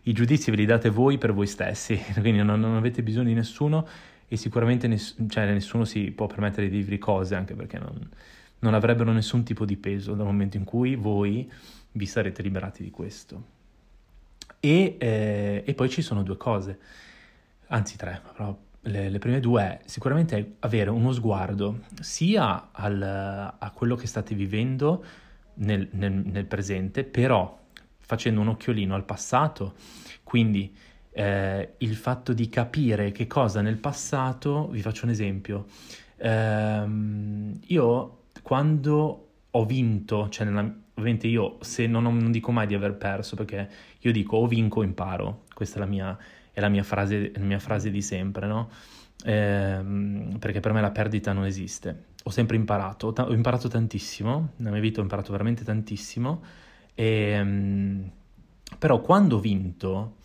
i 0.04 0.14
giudizi 0.14 0.52
ve 0.52 0.58
li 0.58 0.66
date 0.66 0.90
voi 0.90 1.18
per 1.18 1.34
voi 1.34 1.48
stessi, 1.48 2.00
quindi 2.20 2.44
non, 2.44 2.60
non 2.60 2.76
avete 2.76 3.02
bisogno 3.04 3.28
di 3.28 3.34
nessuno 3.34 3.88
e 4.28 4.38
sicuramente 4.38 4.88
ness- 4.88 5.16
cioè, 5.28 5.52
nessuno 5.52 5.86
si 5.86 6.12
può 6.12 6.28
permettere 6.28 6.70
di 6.70 6.78
dirvi 6.78 6.98
cose 6.98 7.36
anche 7.36 7.54
perché 7.54 7.78
non, 7.78 8.10
non 8.60 8.74
avrebbero 8.74 9.12
nessun 9.12 9.44
tipo 9.44 9.66
di 9.66 9.78
peso 9.78 10.14
dal 10.14 10.26
momento 10.26 10.58
in 10.58 10.64
cui 10.64 10.96
voi 10.96 11.52
vi 11.92 12.06
sarete 12.06 12.42
liberati 12.42 12.84
di 12.84 12.92
questo. 12.92 13.54
E, 14.60 14.96
eh, 14.98 15.64
e 15.66 15.74
poi 15.74 15.90
ci 15.90 16.02
sono 16.02 16.24
due 16.24 16.38
cose, 16.38 16.80
anzi 17.68 17.98
tre, 17.98 18.22
però 18.32 18.58
le, 18.82 19.10
le, 19.10 19.20
prime 19.20 19.40
due 19.40 19.62
è 19.62 19.80
sicuramente 19.86 20.56
avere 20.60 20.90
uno 20.90 21.12
sguardo 21.12 21.82
sia 22.00 22.70
al, 22.72 23.02
a 23.02 23.72
quello 23.72 23.96
che 23.96 24.08
state 24.08 24.36
vivendo 24.36 25.04
nel, 25.56 25.88
nel, 25.92 26.12
nel 26.12 26.46
presente, 26.46 27.04
però 27.04 27.60
facendo 28.00 28.42
un 28.42 28.50
occhiolino 28.50 28.94
al 28.94 29.06
passato, 29.06 29.76
quindi 30.24 30.76
eh, 31.12 31.74
il 31.78 31.96
fatto 31.96 32.34
di 32.34 32.50
capire 32.50 33.12
che 33.12 33.26
cosa 33.26 33.62
nel 33.62 33.78
passato, 33.78 34.68
vi 34.70 34.82
faccio 34.82 35.06
un 35.06 35.12
esempio, 35.12 35.66
ehm, 36.18 37.60
io 37.68 38.20
quando 38.46 39.30
ho 39.50 39.66
vinto, 39.66 40.30
cioè 40.30 40.46
nella, 40.46 40.72
ovviamente 40.94 41.26
io 41.26 41.58
se 41.62 41.88
non, 41.88 42.04
non, 42.04 42.30
dico 42.30 42.52
mai 42.52 42.68
di 42.68 42.76
aver 42.76 42.94
perso 42.94 43.36
perché 43.36 43.68
io 43.98 44.12
dico 44.12 44.38
o 44.38 44.46
vinco 44.46 44.82
o 44.82 44.84
imparo, 44.84 45.46
questa 45.52 45.78
è 45.78 45.80
la 45.80 45.88
mia, 45.88 46.16
è 46.52 46.60
la 46.60 46.70
mia, 46.70 46.84
frase, 46.84 47.32
la 47.34 47.44
mia 47.44 47.58
frase 47.58 47.90
di 47.90 48.04
sempre, 48.04 48.46
no? 48.46 48.70
Eh, 49.24 49.84
perché 50.38 50.60
per 50.60 50.74
me 50.74 50.82
la 50.82 50.92
perdita 50.92 51.34
non 51.34 51.46
esiste. 51.46 52.04
Ho 52.22 52.30
sempre 52.30 52.56
imparato, 52.56 53.16
ho 53.18 53.34
imparato 53.34 53.68
tantissimo, 53.68 54.52
nella 54.58 54.74
mia 54.74 54.82
vita 54.82 55.00
ho 55.00 55.04
imparato 55.04 55.32
veramente 55.32 55.64
tantissimo, 55.64 56.44
e, 56.94 57.06
ehm, 57.06 58.12
però 58.78 59.02
quando 59.02 59.38
ho 59.38 59.40
vinto 59.40 60.18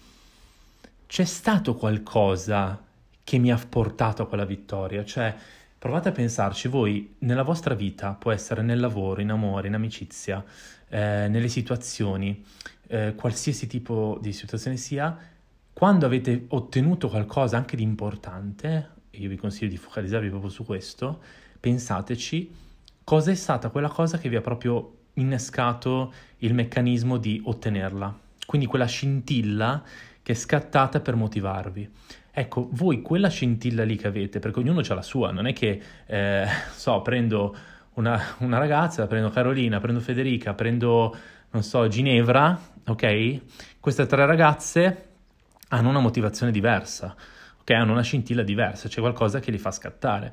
c'è 1.07 1.25
stato 1.25 1.75
qualcosa 1.75 2.85
che 3.25 3.39
mi 3.39 3.51
ha 3.51 3.59
portato 3.67 4.21
a 4.21 4.27
quella 4.27 4.45
vittoria, 4.45 5.07
cioè 5.07 5.35
Provate 5.81 6.11
a 6.11 6.13
pensarci, 6.13 6.69
voi 6.69 7.15
nella 7.21 7.43
vostra 7.43 7.75
vita, 7.75 8.13
può 8.13 8.33
essere 8.33 8.61
nel 8.61 8.79
lavoro, 8.79 9.23
in 9.23 9.31
amore, 9.31 9.69
in 9.69 9.73
amicizia, 9.73 10.45
eh, 10.91 11.27
nelle 11.27 11.49
situazioni, 11.49 12.45
eh, 12.89 13.15
qualsiasi 13.15 13.67
tipo 13.67 14.19
di 14.21 14.35
situazione 14.35 14.77
sia, 14.77 15.17
quando 15.73 16.05
avete 16.05 16.45
ottenuto 16.49 17.09
qualcosa 17.09 17.57
anche 17.57 17.77
di 17.77 17.83
importante, 17.83 18.91
e 19.09 19.21
io 19.21 19.31
vi 19.31 19.39
consiglio 19.39 19.71
di 19.71 19.79
focalizzarvi 19.79 20.29
proprio 20.29 20.51
su 20.51 20.67
questo, 20.67 21.23
pensateci 21.59 22.55
cosa 23.03 23.31
è 23.31 23.35
stata 23.35 23.71
quella 23.71 23.89
cosa 23.89 24.19
che 24.19 24.29
vi 24.29 24.37
ha 24.37 24.43
proprio 24.43 24.97
innescato 25.15 26.13
il 26.41 26.53
meccanismo 26.53 27.17
di 27.17 27.41
ottenerla. 27.43 28.19
Quindi 28.45 28.67
quella 28.67 28.85
scintilla 28.85 29.83
che 30.23 30.33
è 30.33 30.37
scattata 30.37 31.01
per 31.01 31.17
motivarvi. 31.17 31.91
Ecco, 32.33 32.69
voi 32.73 33.03
quella 33.03 33.29
scintilla 33.29 33.83
lì 33.83 33.97
che 33.97 34.07
avete, 34.07 34.39
perché 34.39 34.61
ognuno 34.61 34.81
ha 34.81 34.95
la 34.95 35.03
sua, 35.03 35.33
non 35.33 35.47
è 35.47 35.53
che, 35.53 35.81
eh, 36.07 36.47
so, 36.75 37.03
prendo 37.03 37.57
una, 37.95 38.37
una, 38.39 38.59
ragazza, 38.59 39.07
prendo 39.07 39.31
Carolina, 39.31 39.81
prendo 39.81 40.01
Federica, 40.01 40.55
prendo, 40.55 41.17
non 41.51 41.63
so, 41.65 41.89
Ginevra, 41.89 42.59
ok? 42.87 43.41
Queste 43.81 44.07
tre 44.07 44.27
ragazze 44.27 45.09
hanno 45.69 45.89
una 45.89 45.99
motivazione 45.99 46.53
diversa, 46.53 47.17
ok? 47.61 47.71
Hanno 47.71 47.93
una 47.93 48.03
scintilla 48.03 48.43
diversa, 48.43 48.89
c'è 48.89 49.01
qualcosa 49.01 49.41
che 49.41 49.51
li 49.51 49.59
fa 49.59 49.73
scattare, 49.73 50.33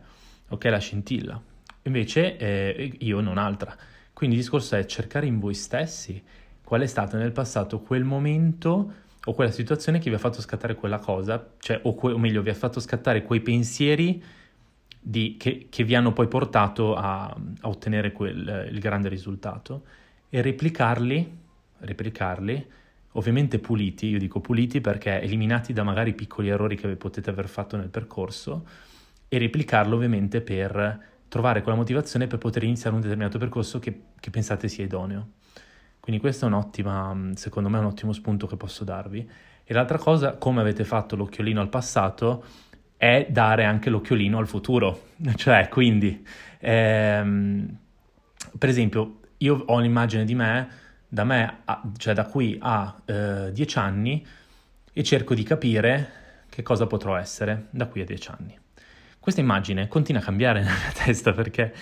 ok? 0.49 0.63
La 0.65 0.79
scintilla. 0.79 1.41
Invece 1.83 2.37
eh, 2.37 2.93
io 2.99 3.21
non 3.21 3.37
altra. 3.37 3.75
Quindi 4.13 4.35
il 4.35 4.41
discorso 4.41 4.75
è 4.75 4.85
cercare 4.85 5.25
in 5.25 5.39
voi 5.39 5.53
stessi 5.53 6.21
qual 6.63 6.81
è 6.81 6.85
stato 6.85 7.17
nel 7.17 7.31
passato 7.31 7.79
quel 7.79 8.03
momento 8.03 9.05
o 9.27 9.33
quella 9.33 9.51
situazione 9.51 9.99
che 9.99 10.09
vi 10.09 10.15
ha 10.15 10.19
fatto 10.19 10.41
scattare 10.41 10.75
quella 10.75 10.99
cosa, 10.99 11.51
cioè, 11.59 11.79
o, 11.83 11.95
que- 11.95 12.13
o 12.13 12.17
meglio, 12.17 12.41
vi 12.41 12.49
ha 12.49 12.53
fatto 12.53 12.79
scattare 12.79 13.23
quei 13.23 13.41
pensieri 13.41 14.23
di, 14.99 15.35
che, 15.37 15.67
che, 15.69 15.83
vi 15.83 15.95
hanno 15.95 16.13
poi 16.13 16.27
portato 16.27 16.95
a, 16.95 17.25
a 17.25 17.67
ottenere 17.67 18.13
quel, 18.13 18.69
il 18.71 18.79
grande 18.79 19.09
risultato 19.09 19.83
e 20.29 20.41
replicarli, 20.41 21.37
replicarli, 21.79 22.67
ovviamente 23.13 23.59
puliti, 23.59 24.07
io 24.07 24.19
dico 24.19 24.39
puliti 24.39 24.79
perché 24.79 25.21
eliminati 25.21 25.73
da 25.73 25.83
magari 25.83 26.13
piccoli 26.13 26.47
errori 26.47 26.75
che 26.77 26.87
potete 26.95 27.29
aver 27.29 27.49
fatto 27.49 27.75
nel 27.75 27.89
percorso 27.89 28.65
e 29.27 29.37
replicarlo 29.37 29.95
ovviamente 29.95 30.39
per 30.39 31.15
trovare 31.27 31.61
quella 31.61 31.77
motivazione 31.77 32.27
per 32.27 32.37
poter 32.37 32.63
iniziare 32.63 32.95
un 32.95 33.01
determinato 33.01 33.37
percorso 33.37 33.79
che, 33.79 34.01
che 34.19 34.29
pensate 34.29 34.69
sia 34.69 34.85
idoneo. 34.85 35.31
Quindi 36.07 36.23
questo 36.23 36.45
è 36.45 36.47
un'ottima, 36.47 37.13
mm, 37.13 37.33
secondo 37.33 37.67
me 37.67 37.79
un 37.79 37.83
ottimo 37.83 38.13
spunto 38.13 38.47
che 38.47 38.55
posso 38.55 38.85
darvi. 38.85 39.29
E 39.65 39.73
l'altra 39.73 39.97
cosa, 39.97 40.37
come 40.37 40.61
avete 40.61 40.85
fatto 40.85 41.17
l'occhiolino 41.17 41.59
al 41.59 41.67
passato, 41.67 42.45
è 42.95 43.27
dare 43.29 43.65
anche 43.65 43.89
l'occhiolino 43.89 44.37
al 44.37 44.47
futuro. 44.47 45.07
Cioè, 45.35 45.67
quindi, 45.67 46.25
ehm, 46.59 47.77
per 48.57 48.69
esempio, 48.69 49.19
io 49.39 49.61
ho 49.65 49.75
un'immagine 49.75 50.23
di 50.23 50.33
me, 50.33 50.69
da 51.09 51.25
me, 51.25 51.57
a, 51.65 51.81
cioè 51.97 52.13
da 52.13 52.23
qui 52.23 52.57
a 52.57 53.01
eh, 53.03 53.51
dieci 53.51 53.77
anni, 53.77 54.25
e 54.93 55.03
cerco 55.03 55.33
di 55.33 55.43
capire 55.43 56.11
che 56.47 56.63
cosa 56.63 56.87
potrò 56.87 57.17
essere 57.17 57.65
da 57.71 57.87
qui 57.87 57.99
a 57.99 58.05
dieci 58.05 58.29
anni. 58.29 58.57
Questa 59.19 59.41
immagine 59.41 59.89
continua 59.89 60.21
a 60.21 60.23
cambiare 60.23 60.61
nella 60.63 60.71
mia 60.71 61.03
testa 61.03 61.33
perché 61.33 61.73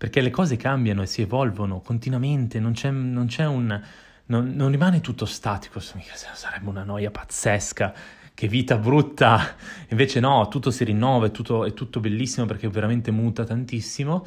perché 0.00 0.22
le 0.22 0.30
cose 0.30 0.56
cambiano 0.56 1.02
e 1.02 1.06
si 1.06 1.20
evolvono 1.20 1.80
continuamente, 1.80 2.58
non 2.58 2.72
c'è, 2.72 2.90
non 2.90 3.26
c'è 3.26 3.44
un... 3.44 3.82
Non, 4.24 4.54
non, 4.54 4.70
rimane 4.70 5.02
tutto 5.02 5.26
statico, 5.26 5.78
sarebbe 5.78 6.70
una 6.70 6.84
noia 6.84 7.10
pazzesca, 7.10 7.92
che 8.32 8.48
vita 8.48 8.78
brutta, 8.78 9.54
invece 9.90 10.18
no, 10.18 10.48
tutto 10.48 10.70
si 10.70 10.84
rinnova, 10.84 11.26
è 11.26 11.30
tutto, 11.30 11.66
è 11.66 11.74
tutto 11.74 12.00
bellissimo 12.00 12.46
perché 12.46 12.66
veramente 12.68 13.10
muta 13.10 13.44
tantissimo, 13.44 14.24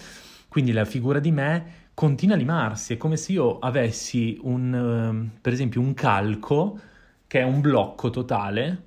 quindi 0.47 0.73
la 0.73 0.85
figura 0.85 1.17
di 1.17 1.31
me 1.31 1.65
continua 1.95 2.35
a 2.35 2.37
limarsi, 2.37 2.93
è 2.93 2.97
come 2.97 3.17
se 3.17 3.31
io 3.31 3.57
avessi 3.57 4.37
un, 4.43 4.75
ehm, 4.75 5.31
per 5.41 5.53
esempio, 5.53 5.81
un 5.81 5.95
calco 5.95 6.79
che 7.25 7.39
è 7.39 7.43
un 7.43 7.61
blocco 7.61 8.11
totale 8.11 8.83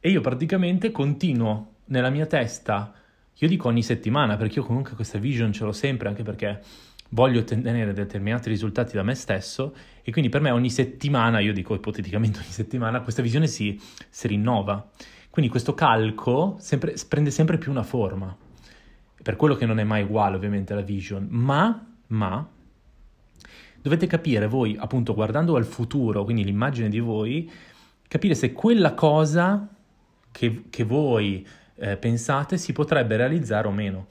e 0.00 0.08
io 0.08 0.22
praticamente 0.22 0.90
continuo 0.90 1.72
nella 1.86 2.08
mia 2.08 2.24
testa 2.24 2.94
io 3.40 3.48
dico 3.48 3.68
ogni 3.68 3.82
settimana 3.82 4.36
perché 4.36 4.58
io 4.58 4.64
comunque 4.64 4.94
questa 4.94 5.18
vision 5.18 5.52
ce 5.52 5.64
l'ho 5.64 5.72
sempre, 5.72 6.08
anche 6.08 6.22
perché 6.22 6.60
voglio 7.10 7.40
ottenere 7.40 7.92
determinati 7.94 8.50
risultati 8.50 8.94
da 8.94 9.02
me 9.02 9.14
stesso 9.14 9.74
e 10.02 10.12
quindi 10.12 10.30
per 10.30 10.42
me 10.42 10.50
ogni 10.50 10.70
settimana, 10.70 11.40
io 11.40 11.54
dico 11.54 11.74
ipoteticamente 11.74 12.38
ogni 12.38 12.50
settimana, 12.50 13.00
questa 13.00 13.22
visione 13.22 13.46
si, 13.46 13.80
si 14.08 14.28
rinnova. 14.28 14.90
Quindi 15.30 15.50
questo 15.50 15.74
calco 15.74 16.56
sempre, 16.58 16.94
prende 17.08 17.30
sempre 17.30 17.56
più 17.56 17.70
una 17.70 17.82
forma, 17.82 18.36
per 19.22 19.36
quello 19.36 19.54
che 19.54 19.64
non 19.64 19.78
è 19.78 19.84
mai 19.84 20.02
uguale 20.02 20.36
ovviamente 20.36 20.72
alla 20.74 20.82
vision, 20.82 21.26
ma, 21.30 21.86
ma 22.08 22.46
dovete 23.80 24.06
capire 24.06 24.46
voi, 24.48 24.76
appunto 24.78 25.14
guardando 25.14 25.56
al 25.56 25.64
futuro, 25.64 26.24
quindi 26.24 26.44
l'immagine 26.44 26.90
di 26.90 26.98
voi, 26.98 27.50
capire 28.06 28.34
se 28.34 28.52
quella 28.52 28.92
cosa 28.92 29.66
che, 30.30 30.64
che 30.68 30.84
voi 30.84 31.46
eh, 31.80 31.96
pensate 31.96 32.58
si 32.58 32.72
potrebbe 32.72 33.16
realizzare 33.16 33.66
o 33.66 33.70
meno, 33.70 34.06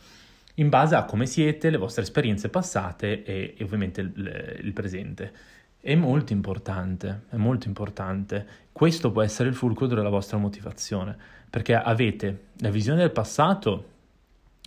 in 0.55 0.69
base 0.69 0.95
a 0.95 1.05
come 1.05 1.25
siete, 1.25 1.69
le 1.69 1.77
vostre 1.77 2.01
esperienze 2.01 2.49
passate 2.49 3.23
e, 3.23 3.53
e 3.57 3.63
ovviamente 3.63 4.01
il, 4.01 4.59
il 4.63 4.73
presente. 4.73 5.31
È 5.79 5.95
molto 5.95 6.33
importante, 6.33 7.21
è 7.29 7.37
molto 7.37 7.67
importante. 7.67 8.45
Questo 8.71 9.11
può 9.11 9.21
essere 9.21 9.47
il 9.47 9.55
fulcro 9.55 9.87
della 9.87 10.09
vostra 10.09 10.37
motivazione, 10.37 11.15
perché 11.49 11.75
avete 11.75 12.47
la 12.57 12.69
visione 12.69 12.99
del 12.99 13.11
passato 13.11 13.97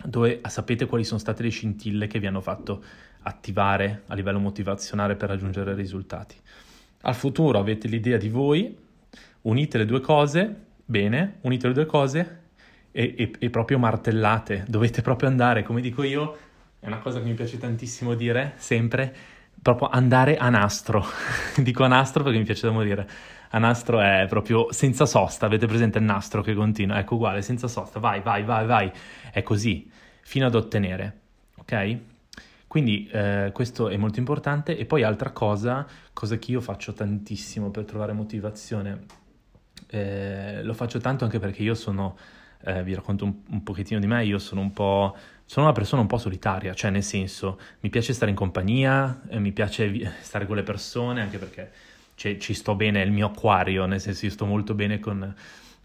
dove 0.03 0.41
sapete 0.49 0.87
quali 0.87 1.05
sono 1.05 1.21
state 1.21 1.43
le 1.43 1.51
scintille 1.51 2.07
che 2.07 2.19
vi 2.19 2.27
hanno 2.27 2.41
fatto 2.41 2.83
attivare 3.25 4.05
a 4.07 4.15
livello 4.15 4.39
motivazionale 4.39 5.17
per 5.17 5.29
raggiungere 5.29 5.75
risultati. 5.75 6.35
Al 7.03 7.15
futuro 7.15 7.59
avete 7.59 7.89
l'idea 7.89 8.17
di 8.17 8.31
voi, 8.31 8.75
unite 9.43 9.79
le 9.79 9.85
due 9.85 10.01
cose, 10.01 10.55
bene, 10.85 11.37
unite 11.43 11.69
le 11.69 11.75
due 11.75 11.87
cose 11.87 12.42
e, 12.93 13.15
e, 13.17 13.33
e, 13.39 13.51
proprio 13.51 13.79
martellate, 13.79 14.65
dovete 14.69 15.03
proprio 15.03 15.29
andare, 15.29 15.63
come 15.63 15.81
dico 15.81 16.03
io, 16.03 16.37
è 16.79 16.87
una 16.87 16.99
cosa 16.99 17.19
che 17.19 17.25
mi 17.25 17.35
piace 17.35 17.59
tantissimo 17.59 18.15
dire, 18.15 18.53
sempre, 18.57 19.15
proprio 19.61 19.89
andare 19.89 20.37
a 20.37 20.49
nastro. 20.51 21.05
dico 21.57 21.85
a 21.85 21.89
nastro 21.89 22.23
perché 22.23 22.39
mi 22.39 22.45
piace 22.45 22.67
da 22.67 22.73
morire. 22.73 23.09
A 23.51 23.59
nastro 23.59 24.01
è 24.01 24.27
proprio 24.29 24.73
senza 24.73 25.07
sosta, 25.07 25.47
avete 25.47 25.67
presente 25.67 25.99
il 25.99 26.05
nastro 26.05 26.43
che 26.43 26.55
continua? 26.55 26.99
Ecco 26.99 27.17
uguale, 27.17 27.43
senza 27.43 27.69
sosta, 27.69 27.99
vai, 27.99 28.21
vai, 28.21 28.45
vai, 28.45 28.67
vai, 28.67 28.91
è 29.31 29.43
così, 29.43 29.91
fino 30.23 30.47
ad 30.47 30.55
ottenere, 30.55 31.21
ok? 31.57 31.99
Quindi 32.67 33.07
eh, 33.13 33.51
questo 33.53 33.91
è 33.91 33.97
molto 33.99 34.19
importante 34.19 34.79
e 34.79 34.87
poi 34.87 35.03
altra 35.03 35.31
cosa, 35.31 35.87
cosa 36.15 36.39
che 36.39 36.53
io 36.53 36.63
faccio 36.63 36.95
tantissimo 36.95 37.71
per 37.71 37.85
trovare 37.85 38.15
motivazione, 38.15 39.05
eh, 39.89 40.63
lo 40.63 40.73
faccio 40.73 40.99
tanto 40.99 41.25
anche 41.25 41.39
perché 41.39 41.63
io 41.63 41.75
sono 41.75 42.17
eh, 42.65 42.83
vi 42.83 42.95
racconto 42.95 43.25
un, 43.25 43.35
un, 43.49 43.63
pochettino 43.63 44.01
di 44.01 44.07
me, 44.07 44.25
io 44.25 44.39
sono 44.39 44.61
un 44.61 44.73
po'... 44.73 45.17
Sono 45.45 45.67
una 45.67 45.75
persona 45.75 46.01
un 46.01 46.09
po' 46.09 46.17
solitaria, 46.17 46.73
cioè 46.73 46.91
nel 46.91 47.03
senso 47.03 47.61
mi 47.81 47.91
piace 47.91 48.15
stare 48.15 48.31
in 48.31 48.37
compagnia, 48.37 49.21
eh, 49.29 49.39
mi 49.39 49.53
piace 49.53 50.15
stare 50.23 50.47
con 50.47 50.57
le 50.57 50.63
persone, 50.63 51.21
anche 51.21 51.39
perché 51.39 51.71
cioè, 52.15 52.39
ci 52.39 52.55
sto 52.55 52.75
bene, 52.75 53.03
è 53.03 53.05
il 53.05 53.13
mio 53.13 53.27
acquario, 53.27 53.85
nel 53.85 54.01
senso 54.01 54.25
io 54.25 54.31
sto 54.31 54.47
molto 54.47 54.75
bene 54.75 54.99
con... 54.99 55.35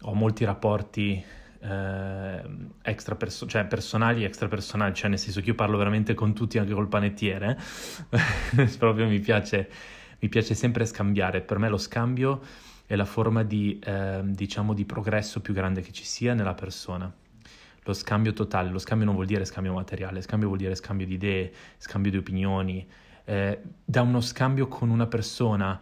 ho 0.02 0.14
molti 0.14 0.44
rapporti 0.44 1.22
eh, 1.60 2.42
extra 2.82 3.14
perso- 3.16 3.46
cioè 3.46 3.66
personali 3.66 4.22
e 4.22 4.26
extrapersonali, 4.26 4.94
cioè 4.94 5.10
nel 5.10 5.18
senso 5.18 5.40
che 5.40 5.48
io 5.48 5.54
parlo 5.54 5.76
veramente 5.76 6.14
con 6.14 6.32
tutti, 6.34 6.58
anche 6.58 6.72
col 6.72 6.88
panettiere, 6.88 7.58
proprio 8.78 9.06
mi 9.06 9.20
piace, 9.20 9.68
mi 10.20 10.28
piace 10.28 10.54
sempre 10.54 10.86
scambiare, 10.86 11.40
per 11.40 11.58
me 11.58 11.68
lo 11.68 11.78
scambio 11.78 12.40
è 12.88 12.96
la 12.96 13.04
forma 13.04 13.42
di, 13.42 13.78
eh, 13.84 14.22
diciamo, 14.24 14.72
di 14.72 14.86
progresso 14.86 15.42
più 15.42 15.52
grande 15.52 15.82
che 15.82 15.92
ci 15.92 16.04
sia 16.04 16.32
nella 16.32 16.54
persona. 16.54 17.12
Lo 17.82 17.92
scambio 17.92 18.32
totale, 18.32 18.70
lo 18.70 18.78
scambio 18.78 19.04
non 19.04 19.14
vuol 19.14 19.26
dire 19.26 19.44
scambio 19.44 19.74
materiale, 19.74 20.22
scambio 20.22 20.48
vuol 20.48 20.58
dire 20.58 20.74
scambio 20.74 21.06
di 21.06 21.12
idee, 21.12 21.52
scambio 21.76 22.10
di 22.10 22.16
opinioni. 22.16 22.88
Eh, 23.26 23.60
da 23.84 24.00
uno 24.00 24.22
scambio 24.22 24.68
con 24.68 24.88
una 24.88 25.06
persona 25.06 25.78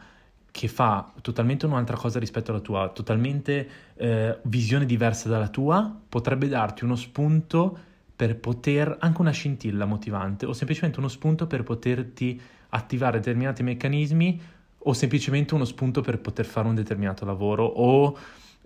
che 0.50 0.66
fa 0.66 1.12
totalmente 1.20 1.64
un'altra 1.64 1.96
cosa 1.96 2.18
rispetto 2.18 2.50
alla 2.50 2.60
tua, 2.60 2.88
totalmente 2.88 3.68
eh, 3.94 4.40
visione 4.42 4.84
diversa 4.84 5.28
dalla 5.28 5.48
tua, 5.48 5.96
potrebbe 6.08 6.48
darti 6.48 6.82
uno 6.82 6.96
spunto 6.96 7.78
per 8.16 8.36
poter, 8.36 8.96
anche 8.98 9.20
una 9.20 9.30
scintilla 9.30 9.84
motivante, 9.84 10.44
o 10.44 10.52
semplicemente 10.52 10.98
uno 10.98 11.08
spunto 11.08 11.46
per 11.46 11.62
poterti 11.62 12.40
attivare 12.70 13.18
determinati 13.18 13.62
meccanismi, 13.62 14.40
o 14.88 14.92
semplicemente 14.92 15.54
uno 15.54 15.64
spunto 15.64 16.00
per 16.00 16.20
poter 16.20 16.44
fare 16.44 16.68
un 16.68 16.74
determinato 16.74 17.24
lavoro 17.24 17.64
o, 17.64 18.16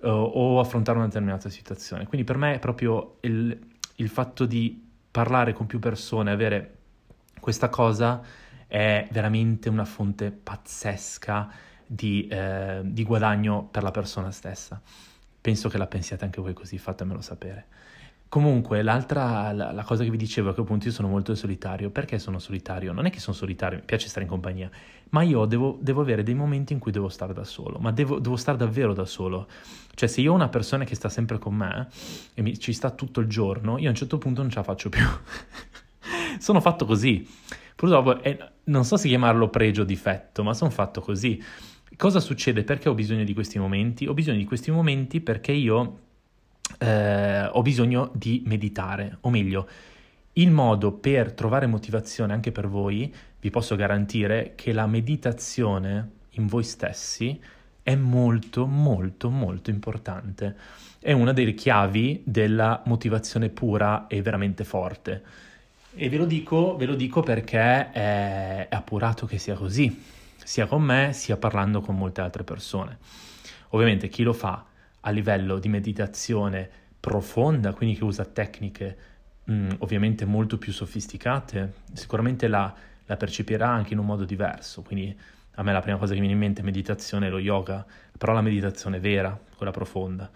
o, 0.03 0.11
o 0.11 0.61
affrontare 0.61 0.99
una 0.99 1.07
determinata 1.07 1.49
situazione. 1.49 2.07
Quindi 2.07 2.27
per 2.27 2.37
me 2.37 2.55
è 2.55 2.59
proprio 2.59 3.17
il, 3.21 3.59
il 3.97 4.09
fatto 4.09 4.45
di 4.45 4.87
parlare 5.11 5.53
con 5.53 5.67
più 5.67 5.79
persone, 5.79 6.31
avere 6.31 6.77
questa 7.41 7.69
cosa 7.69 8.23
è 8.67 9.09
veramente 9.11 9.69
una 9.69 9.85
fonte 9.85 10.31
pazzesca 10.31 11.50
di, 11.87 12.29
eh, 12.29 12.83
di 12.85 13.03
guadagno 13.03 13.67
per 13.71 13.83
la 13.83 13.91
persona 13.91 14.31
stessa. 14.31 14.81
Penso 15.41 15.71
che 15.71 15.79
la 15.79 15.87
pensiate 15.87 16.25
anche 16.25 16.41
voi 16.41 16.53
così, 16.53 16.77
fatemelo 16.77 17.23
sapere. 17.23 17.67
Comunque, 18.30 18.82
l'altra 18.82 19.50
la, 19.50 19.72
la, 19.72 19.82
cosa 19.82 20.04
che 20.04 20.10
vi 20.10 20.16
dicevo 20.16 20.50
è 20.50 20.54
che 20.54 20.60
appunto 20.60 20.87
io 20.87 20.92
sono 20.92 21.08
molto 21.08 21.34
solitario. 21.34 21.90
Perché 21.90 22.20
sono 22.20 22.38
solitario? 22.38 22.92
Non 22.92 23.04
è 23.06 23.10
che 23.10 23.18
sono 23.18 23.34
solitario, 23.34 23.78
mi 23.78 23.84
piace 23.84 24.06
stare 24.06 24.25
in 24.25 24.30
compagnia, 24.30 24.70
ma 25.08 25.22
io 25.22 25.46
devo, 25.46 25.76
devo 25.80 26.00
avere 26.00 26.22
dei 26.22 26.34
momenti 26.34 26.72
in 26.72 26.78
cui 26.78 26.92
devo 26.92 27.08
stare 27.08 27.32
da 27.32 27.42
solo, 27.42 27.80
ma 27.80 27.90
devo, 27.90 28.20
devo, 28.20 28.37
stare 28.37 28.56
davvero 28.56 28.94
da 28.94 29.04
solo. 29.04 29.49
Cioè, 29.96 30.08
se 30.08 30.20
io 30.20 30.30
ho 30.30 30.37
una 30.37 30.49
persona 30.49 30.84
che 30.84 30.94
sta 30.94 31.08
sempre 31.08 31.38
con 31.38 31.56
me 31.56 31.88
e 32.34 32.42
mi, 32.42 32.56
ci 32.56 32.72
sta 32.72 32.90
tutto 32.90 33.18
il 33.18 33.26
giorno, 33.26 33.78
io 33.78 33.88
a 33.88 33.90
un 33.90 33.96
certo 33.96 34.16
punto 34.18 34.42
non 34.42 34.50
ce 34.50 34.58
la 34.58 34.62
faccio 34.62 34.90
più. 34.90 35.02
sono 36.38 36.60
fatto 36.60 36.87
così. 36.87 37.28
Purtroppo, 37.75 38.22
eh, 38.22 38.38
non 38.64 38.84
so 38.84 38.96
se 38.96 39.08
chiamarlo 39.08 39.49
pregio 39.49 39.82
o 39.82 39.84
difetto, 39.84 40.44
ma 40.44 40.54
sono 40.54 40.70
fatto 40.70 41.00
così. 41.00 41.42
Cosa 41.96 42.20
succede? 42.20 42.62
Perché 42.62 42.88
ho 42.88 42.94
bisogno 42.94 43.25
di 43.25 43.34
questi 43.34 43.58
momenti? 43.58 44.06
Ho 44.06 44.14
bisogno 44.14 44.37
di 44.38 44.44
questi 44.44 44.70
momenti 44.70 45.20
perché 45.20 45.50
io 45.50 46.10
eh, 46.79 47.47
ho 47.47 47.62
bisogno 47.62 48.11
di 48.15 48.43
meditare, 48.47 49.19
o 49.23 49.31
meglio, 49.31 49.69
il 50.35 50.50
modo 50.50 50.93
per 50.93 51.33
trovare 51.33 51.67
motivazione 51.67 52.33
anche 52.33 52.53
per 52.53 52.69
voi, 52.69 53.12
vi 53.41 53.50
posso 53.50 53.75
garantire 53.77 54.53
che 54.55 54.73
la 54.73 54.87
meditazione 54.87 56.11
in 56.31 56.47
voi 56.47 56.62
stessi 56.62 57.41
è 57.83 57.95
molto, 57.95 58.67
molto, 58.67 59.31
molto 59.31 59.71
importante. 59.71 60.57
È 60.99 61.12
una 61.12 61.33
delle 61.33 61.55
chiavi 61.55 62.23
della 62.25 62.83
motivazione 62.87 63.49
pura 63.49 64.07
e 64.07 64.23
veramente 64.23 64.65
forte. 64.65 65.23
E 65.95 66.09
ve 66.09 66.17
lo 66.17 66.27
dico, 66.27 66.77
ve 66.77 66.87
lo 66.87 66.95
dico 66.95 67.21
perché 67.23 67.91
è, 67.91 68.67
appurato 68.71 69.27
che 69.27 69.39
sia 69.39 69.55
così 69.55 70.19
sia 70.43 70.67
con 70.67 70.83
me 70.83 71.12
sia 71.12 71.37
parlando 71.37 71.81
con 71.81 71.97
molte 71.97 72.21
altre 72.21 72.45
persone. 72.45 72.99
Ovviamente 73.71 74.09
chi 74.09 74.23
lo 74.23 74.33
fa 74.33 74.65
a 75.00 75.11
livello 75.11 75.59
di 75.59 75.69
meditazione 75.69 76.69
profonda, 77.00 77.73
quindi 77.73 77.97
che 77.97 78.04
usa 78.04 78.25
tecniche 78.25 78.97
mh, 79.45 79.52
mm, 79.52 79.71
ovviamente 79.78 80.25
molto 80.25 80.59
più 80.59 80.73
sofisticate, 80.73 81.73
sicuramente 81.92 82.49
la, 82.49 82.73
la, 83.07 83.16
percepirà 83.16 83.69
anche 83.69 83.95
in 83.95 83.99
un 83.99 84.07
modo 84.07 84.25
diverso. 84.25 84.83
Quindi 84.83 85.16
a 85.54 85.62
me 85.62 85.73
la 85.73 85.80
prima 85.80 85.99
cosa 85.99 86.14
che 86.14 86.21
mi 86.21 86.26
viene 86.26 86.40
in 86.40 86.47
mente 86.47 86.61
è 86.61 86.64
meditazione, 86.64 87.28
lo 87.30 87.38
yoga, 87.38 87.85
però 88.16 88.33
la 88.33 88.42
meditazione 88.42 89.00
vera, 89.00 89.38
quella 89.57 89.73
profonda. 89.73 90.30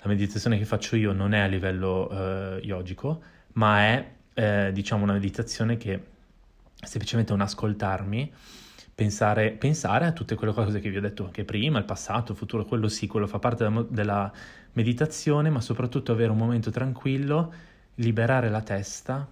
La 0.00 0.08
meditazione 0.08 0.58
che 0.58 0.64
faccio 0.64 0.96
io 0.96 1.12
non 1.12 1.32
è 1.32 1.40
a 1.40 1.46
livello 1.46 2.08
eh, 2.10 2.60
yogico, 2.62 3.20
ma 3.54 3.80
è 3.80 4.10
eh, 4.34 4.70
diciamo 4.72 5.02
una 5.02 5.14
meditazione 5.14 5.76
che 5.76 5.94
è 5.94 6.86
semplicemente 6.86 7.32
un 7.32 7.40
ascoltarmi 7.40 8.32
pensare, 8.98 9.52
pensare, 9.52 10.06
a 10.06 10.12
tutte 10.12 10.34
quelle 10.34 10.52
cose 10.52 10.80
che 10.80 10.90
vi 10.90 10.96
ho 10.96 11.00
detto 11.00 11.24
anche 11.24 11.44
prima, 11.44 11.78
il 11.78 11.84
passato, 11.84 12.32
il 12.32 12.38
futuro, 12.38 12.64
quello 12.64 12.88
sì, 12.88 13.06
quello 13.06 13.28
fa 13.28 13.38
parte 13.38 13.64
della, 13.90 14.32
meditazione, 14.72 15.50
ma 15.50 15.60
soprattutto 15.60 16.10
avere 16.10 16.32
un 16.32 16.36
momento 16.36 16.72
tranquillo, 16.72 17.52
liberare 17.94 18.50
la 18.50 18.60
testa. 18.60 19.24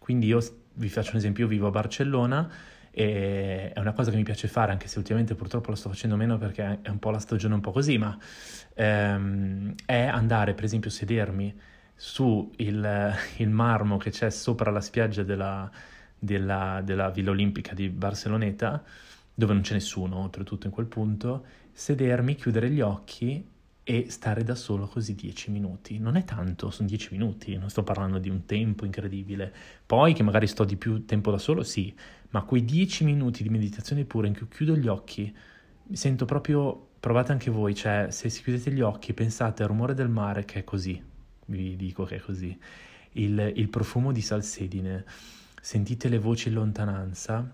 Quindi 0.00 0.26
io 0.26 0.40
vi 0.74 0.88
faccio 0.88 1.12
un 1.12 1.18
esempio, 1.18 1.44
io 1.44 1.48
vivo 1.50 1.68
a 1.68 1.70
Barcellona 1.70 2.50
e 2.90 3.70
è 3.72 3.78
una 3.78 3.92
cosa 3.92 4.10
che 4.10 4.16
mi 4.16 4.24
piace 4.24 4.48
fare, 4.48 4.72
anche 4.72 4.88
se 4.88 4.98
ultimamente 4.98 5.36
purtroppo 5.36 5.70
lo 5.70 5.76
sto 5.76 5.88
facendo 5.88 6.16
meno 6.16 6.36
perché 6.36 6.80
è 6.82 6.88
un 6.88 6.98
po' 6.98 7.10
la 7.10 7.20
stagione 7.20 7.54
un 7.54 7.60
po' 7.60 7.70
così, 7.70 7.98
ma 7.98 8.18
ehm, 8.74 9.72
è 9.84 10.02
andare, 10.02 10.54
per 10.54 10.64
esempio, 10.64 10.90
sedermi 10.90 11.56
su 11.94 12.50
il, 12.56 13.14
il 13.36 13.50
marmo 13.50 13.98
che 13.98 14.10
c'è 14.10 14.30
sopra 14.30 14.72
la 14.72 14.80
spiaggia 14.80 15.22
della, 15.22 15.70
della, 16.18 16.80
della 16.84 17.10
Villa 17.10 17.30
Olimpica 17.30 17.74
di 17.74 17.88
Barceloneta, 17.88 18.82
dove 19.34 19.52
non 19.52 19.62
c'è 19.62 19.74
nessuno 19.74 20.16
oltretutto 20.18 20.66
in 20.66 20.72
quel 20.72 20.86
punto, 20.86 21.44
sedermi, 21.72 22.34
chiudere 22.36 22.70
gli 22.70 22.80
occhi 22.80 23.46
e 23.88 24.06
stare 24.08 24.42
da 24.42 24.54
solo 24.54 24.86
così 24.86 25.14
dieci 25.14 25.50
minuti. 25.50 25.98
Non 25.98 26.16
è 26.16 26.24
tanto, 26.24 26.70
sono 26.70 26.88
dieci 26.88 27.10
minuti, 27.12 27.56
non 27.56 27.70
sto 27.70 27.84
parlando 27.84 28.18
di 28.18 28.28
un 28.28 28.44
tempo 28.44 28.84
incredibile. 28.84 29.54
Poi 29.86 30.12
che 30.12 30.24
magari 30.24 30.48
sto 30.48 30.64
di 30.64 30.76
più 30.76 31.04
tempo 31.04 31.30
da 31.30 31.38
solo, 31.38 31.62
sì, 31.62 31.94
ma 32.30 32.42
quei 32.42 32.64
dieci 32.64 33.04
minuti 33.04 33.42
di 33.42 33.48
meditazione 33.48 34.04
pura 34.04 34.26
in 34.26 34.36
cui 34.36 34.48
chiudo 34.48 34.76
gli 34.76 34.88
occhi, 34.88 35.32
mi 35.88 35.96
sento 35.96 36.24
proprio, 36.24 36.88
provate 36.98 37.30
anche 37.30 37.50
voi, 37.50 37.74
cioè 37.76 38.08
se 38.10 38.28
si 38.28 38.42
chiudete 38.42 38.72
gli 38.72 38.80
occhi 38.80 39.14
pensate 39.14 39.62
al 39.62 39.68
rumore 39.68 39.94
del 39.94 40.08
mare 40.08 40.44
che 40.44 40.60
è 40.60 40.64
così, 40.64 41.00
vi 41.46 41.76
dico 41.76 42.04
che 42.04 42.16
è 42.16 42.20
così, 42.20 42.58
il, 43.12 43.52
il 43.54 43.68
profumo 43.68 44.10
di 44.10 44.20
salsedine, 44.20 45.04
sentite 45.60 46.08
le 46.08 46.18
voci 46.18 46.48
in 46.48 46.54
lontananza 46.54 47.48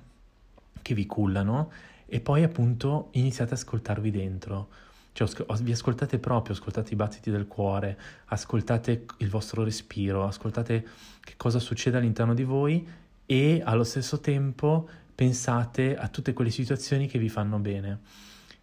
che 0.82 0.94
vi 0.94 1.06
cullano 1.06 1.70
e 2.06 2.20
poi 2.20 2.42
appunto 2.42 3.08
iniziate 3.12 3.54
ad 3.54 3.58
ascoltarvi 3.58 4.10
dentro. 4.10 4.68
Cioè, 5.12 5.28
vi 5.60 5.72
ascoltate 5.72 6.18
proprio, 6.18 6.54
ascoltate 6.54 6.92
i 6.92 6.96
battiti 6.96 7.30
del 7.30 7.46
cuore, 7.46 7.98
ascoltate 8.26 9.06
il 9.18 9.28
vostro 9.28 9.62
respiro, 9.62 10.26
ascoltate 10.26 10.86
che 11.20 11.34
cosa 11.36 11.58
succede 11.58 11.98
all'interno 11.98 12.34
di 12.34 12.44
voi 12.44 12.86
e 13.24 13.62
allo 13.64 13.84
stesso 13.84 14.20
tempo 14.20 14.88
pensate 15.14 15.96
a 15.96 16.08
tutte 16.08 16.32
quelle 16.32 16.50
situazioni 16.50 17.06
che 17.06 17.18
vi 17.18 17.28
fanno 17.28 17.58
bene. 17.58 18.00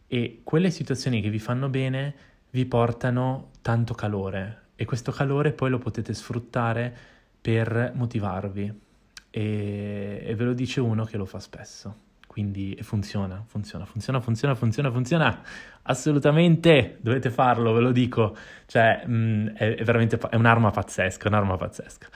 E 0.07 0.41
quelle 0.43 0.71
situazioni 0.71 1.21
che 1.21 1.29
vi 1.29 1.39
fanno 1.39 1.69
bene 1.69 2.15
vi 2.51 2.65
portano 2.65 3.51
tanto 3.61 3.93
calore 3.93 4.67
e 4.75 4.85
questo 4.85 5.11
calore 5.11 5.53
poi 5.53 5.69
lo 5.69 5.77
potete 5.77 6.13
sfruttare 6.13 6.95
per 7.39 7.91
motivarvi 7.95 8.87
e, 9.29 10.21
e 10.23 10.35
ve 10.35 10.43
lo 10.43 10.53
dice 10.53 10.81
uno 10.81 11.05
che 11.05 11.17
lo 11.17 11.25
fa 11.25 11.39
spesso. 11.39 12.07
Quindi 12.29 12.77
funziona, 12.83 13.43
funziona, 13.45 13.85
funziona, 13.85 14.19
funziona, 14.19 14.53
funziona, 14.53 14.91
funziona. 14.91 15.41
Assolutamente, 15.81 16.97
dovete 17.01 17.31
farlo, 17.31 17.73
ve 17.73 17.79
lo 17.79 17.91
dico. 17.91 18.37
Cioè, 18.67 19.03
mh, 19.05 19.53
è, 19.55 19.75
è, 19.75 19.83
veramente 19.83 20.17
è 20.29 20.35
un'arma 20.35 20.69
pazzesca, 20.69 21.27
un'arma 21.27 21.57
pazzesca. 21.57 22.07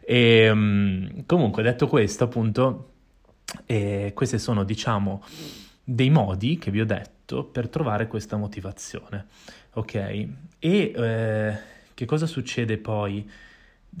E 0.00 0.52
mh, 0.52 1.24
comunque, 1.24 1.62
detto 1.62 1.86
questo, 1.86 2.24
appunto, 2.24 2.92
eh, 3.66 4.10
questi 4.12 4.38
sono, 4.40 4.64
diciamo, 4.64 5.22
dei 5.84 6.10
modi 6.10 6.58
che 6.58 6.70
vi 6.72 6.80
ho 6.80 6.86
detto 6.86 7.44
per 7.44 7.68
trovare 7.68 8.08
questa 8.08 8.36
motivazione. 8.36 9.26
Ok? 9.74 9.94
E 9.94 10.28
eh, 10.58 11.58
che 11.94 12.04
cosa 12.06 12.26
succede 12.26 12.76
poi? 12.76 13.30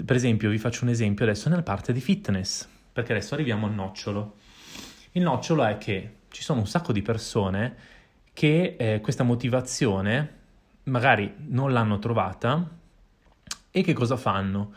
Per 0.04 0.16
esempio, 0.16 0.50
vi 0.50 0.58
faccio 0.58 0.84
un 0.84 0.90
esempio 0.90 1.24
adesso 1.24 1.48
nella 1.48 1.62
parte 1.62 1.92
di 1.92 2.00
fitness, 2.00 2.66
perché 2.92 3.12
adesso 3.12 3.34
arriviamo 3.34 3.66
al 3.66 3.72
nocciolo. 3.72 4.36
Il 5.12 5.22
nocciolo 5.22 5.64
è 5.64 5.78
che 5.78 6.14
ci 6.28 6.42
sono 6.42 6.60
un 6.60 6.66
sacco 6.66 6.92
di 6.92 7.02
persone 7.02 7.76
che 8.32 8.76
eh, 8.78 9.00
questa 9.00 9.24
motivazione 9.24 10.38
magari 10.84 11.34
non 11.48 11.72
l'hanno 11.72 11.98
trovata 11.98 12.68
e 13.70 13.82
che 13.82 13.92
cosa 13.92 14.16
fanno? 14.16 14.72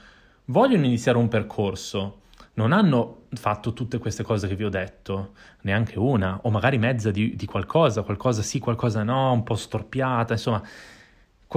Vogliono 0.45 0.86
iniziare 0.86 1.17
un 1.17 1.28
percorso, 1.28 2.21
non 2.56 2.71
hanno 2.71 3.26
fatto 3.32 3.73
tutte 3.73 3.97
queste 3.97 4.23
cose 4.23 4.47
che 4.47 4.56
vi 4.56 4.65
ho 4.65 4.69
detto, 4.69 5.34
neanche 5.62 5.97
una, 5.97 6.39
o 6.43 6.49
magari 6.49 6.78
mezza 6.78 7.10
di, 7.10 7.36
di 7.36 7.45
qualcosa, 7.45 8.04
qualcosa 8.04 8.41
sì, 8.41 8.60
qualcosa 8.60 9.04
no, 9.04 9.32
un 9.32 9.43
po' 9.43 9.56
storpiata, 9.56 10.34
insomma, 10.34 10.62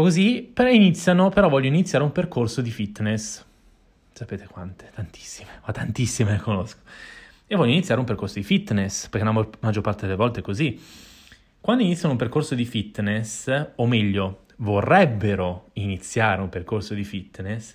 così, 0.03 0.51
però 0.53 0.69
iniziano, 0.69 1.31
però 1.31 1.49
vogliono 1.49 1.75
iniziare 1.75 2.05
un 2.05 2.13
percorso 2.13 2.61
di 2.61 2.71
fitness. 2.71 3.43
Sapete 4.13 4.47
quante? 4.47 4.91
Tantissime, 4.95 5.49
ma 5.65 5.73
tantissime 5.73 6.33
ne 6.33 6.39
conosco. 6.39 6.81
E 7.47 7.57
vogliono 7.57 7.77
iniziare 7.77 8.01
un 8.01 8.07
percorso 8.07 8.39
di 8.39 8.45
fitness, 8.45 9.09
perché 9.09 9.27
la 9.27 9.47
maggior 9.61 9.83
parte 9.83 10.03
delle 10.05 10.19
volte 10.19 10.41
è 10.41 10.43
così. 10.43 10.79
Quando 11.61 11.83
iniziano 11.83 12.13
un 12.13 12.19
percorso 12.19 12.55
di 12.55 12.67
fitness, 12.67 13.69
o 13.77 13.87
meglio, 13.87 14.45
vorrebbero 14.57 15.71
iniziare 15.75 16.43
un 16.43 16.51
percorso 16.51 16.93
di 16.93 17.05
fitness, 17.05 17.75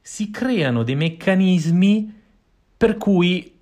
si 0.00 0.30
creano 0.30 0.84
dei 0.84 0.94
meccanismi 0.94 2.22
per 2.76 2.96
cui 2.96 3.58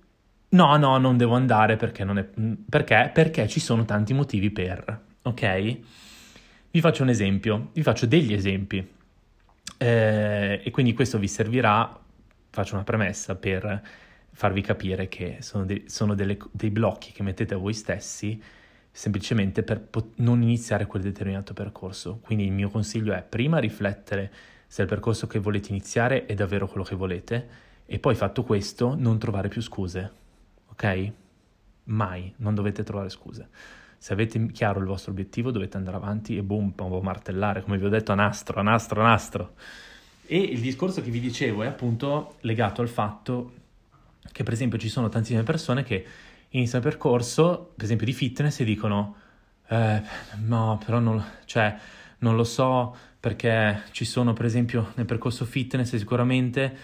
no, 0.49 0.77
no, 0.77 0.97
non 0.99 1.17
devo 1.17 1.33
andare 1.33 1.77
perché 1.77 2.03
non 2.03 2.19
è... 2.19 2.27
Perché? 2.69 3.09
Perché 3.11 3.47
ci 3.47 3.59
sono 3.59 3.85
tanti 3.85 4.13
motivi 4.13 4.51
per, 4.51 5.01
ok? 5.23 5.77
Vi 6.69 6.81
faccio 6.81 7.03
un 7.03 7.09
esempio, 7.09 7.69
vi 7.73 7.83
faccio 7.83 8.05
degli 8.05 8.33
esempi. 8.33 8.95
Eh, 9.77 10.61
e 10.63 10.71
quindi 10.71 10.93
questo 10.93 11.17
vi 11.19 11.27
servirà 11.27 11.99
faccio 12.49 12.73
una 12.73 12.83
premessa 12.83 13.35
per 13.35 13.81
farvi 14.31 14.61
capire 14.61 15.07
che 15.07 15.37
sono, 15.41 15.65
de- 15.65 15.83
sono 15.87 16.15
delle, 16.15 16.37
dei 16.51 16.71
blocchi 16.71 17.11
che 17.11 17.23
mettete 17.23 17.53
a 17.53 17.57
voi 17.57 17.73
stessi 17.73 18.41
semplicemente 18.91 19.61
per 19.61 19.79
pot- 19.79 20.13
non 20.17 20.41
iniziare 20.41 20.87
quel 20.87 21.03
determinato 21.03 21.53
percorso. 21.53 22.17
Quindi 22.19 22.45
il 22.45 22.51
mio 22.51 22.69
consiglio 22.69 23.13
è 23.13 23.21
prima 23.21 23.59
riflettere 23.59 24.31
se 24.65 24.81
il 24.81 24.87
percorso 24.87 25.27
che 25.27 25.37
volete 25.37 25.69
iniziare 25.69 26.25
è 26.25 26.33
davvero 26.33 26.67
quello 26.67 26.83
che 26.83 26.95
volete 26.95 27.47
e 27.85 27.99
poi 27.99 28.15
fatto 28.15 28.43
questo 28.43 28.95
non 28.97 29.19
trovare 29.19 29.49
più 29.49 29.61
scuse, 29.61 30.11
ok? 30.71 31.11
Mai, 31.85 32.33
non 32.37 32.55
dovete 32.55 32.83
trovare 32.83 33.09
scuse. 33.09 33.47
Se 33.97 34.13
avete 34.13 34.51
chiaro 34.51 34.79
il 34.79 34.85
vostro 34.85 35.11
obiettivo 35.11 35.51
dovete 35.51 35.77
andare 35.77 35.97
avanti 35.97 36.37
e 36.37 36.43
boom, 36.43 36.73
boom 36.75 37.03
martellare, 37.03 37.63
come 37.63 37.77
vi 37.77 37.85
ho 37.85 37.89
detto, 37.89 38.11
a 38.11 38.15
nastro, 38.15 38.59
a 38.59 38.63
nastro, 38.63 39.01
a 39.01 39.05
nastro. 39.05 39.53
E 40.25 40.37
il 40.37 40.59
discorso 40.59 41.01
che 41.01 41.09
vi 41.09 41.19
dicevo 41.19 41.63
è 41.63 41.67
appunto 41.67 42.35
legato 42.41 42.81
al 42.81 42.89
fatto 42.89 43.53
che 44.31 44.43
per 44.43 44.53
esempio 44.53 44.77
ci 44.77 44.89
sono 44.89 45.09
tantissime 45.09 45.43
persone 45.43 45.83
che 45.83 46.05
iniziano 46.49 46.85
il 46.85 46.91
percorso, 46.91 47.71
per 47.75 47.85
esempio 47.85 48.05
di 48.05 48.13
fitness, 48.13 48.59
e 48.59 48.63
dicono 48.63 49.15
eh, 49.67 50.01
no, 50.45 50.79
però 50.83 50.99
non, 50.99 51.23
cioè, 51.45 51.75
non 52.19 52.35
lo 52.35 52.43
so 52.43 52.95
perché 53.19 53.83
ci 53.91 54.05
sono 54.05 54.33
per 54.33 54.45
esempio 54.45 54.91
nel 54.95 55.05
percorso 55.05 55.43
fitness 55.43 55.95
sicuramente 55.95 56.75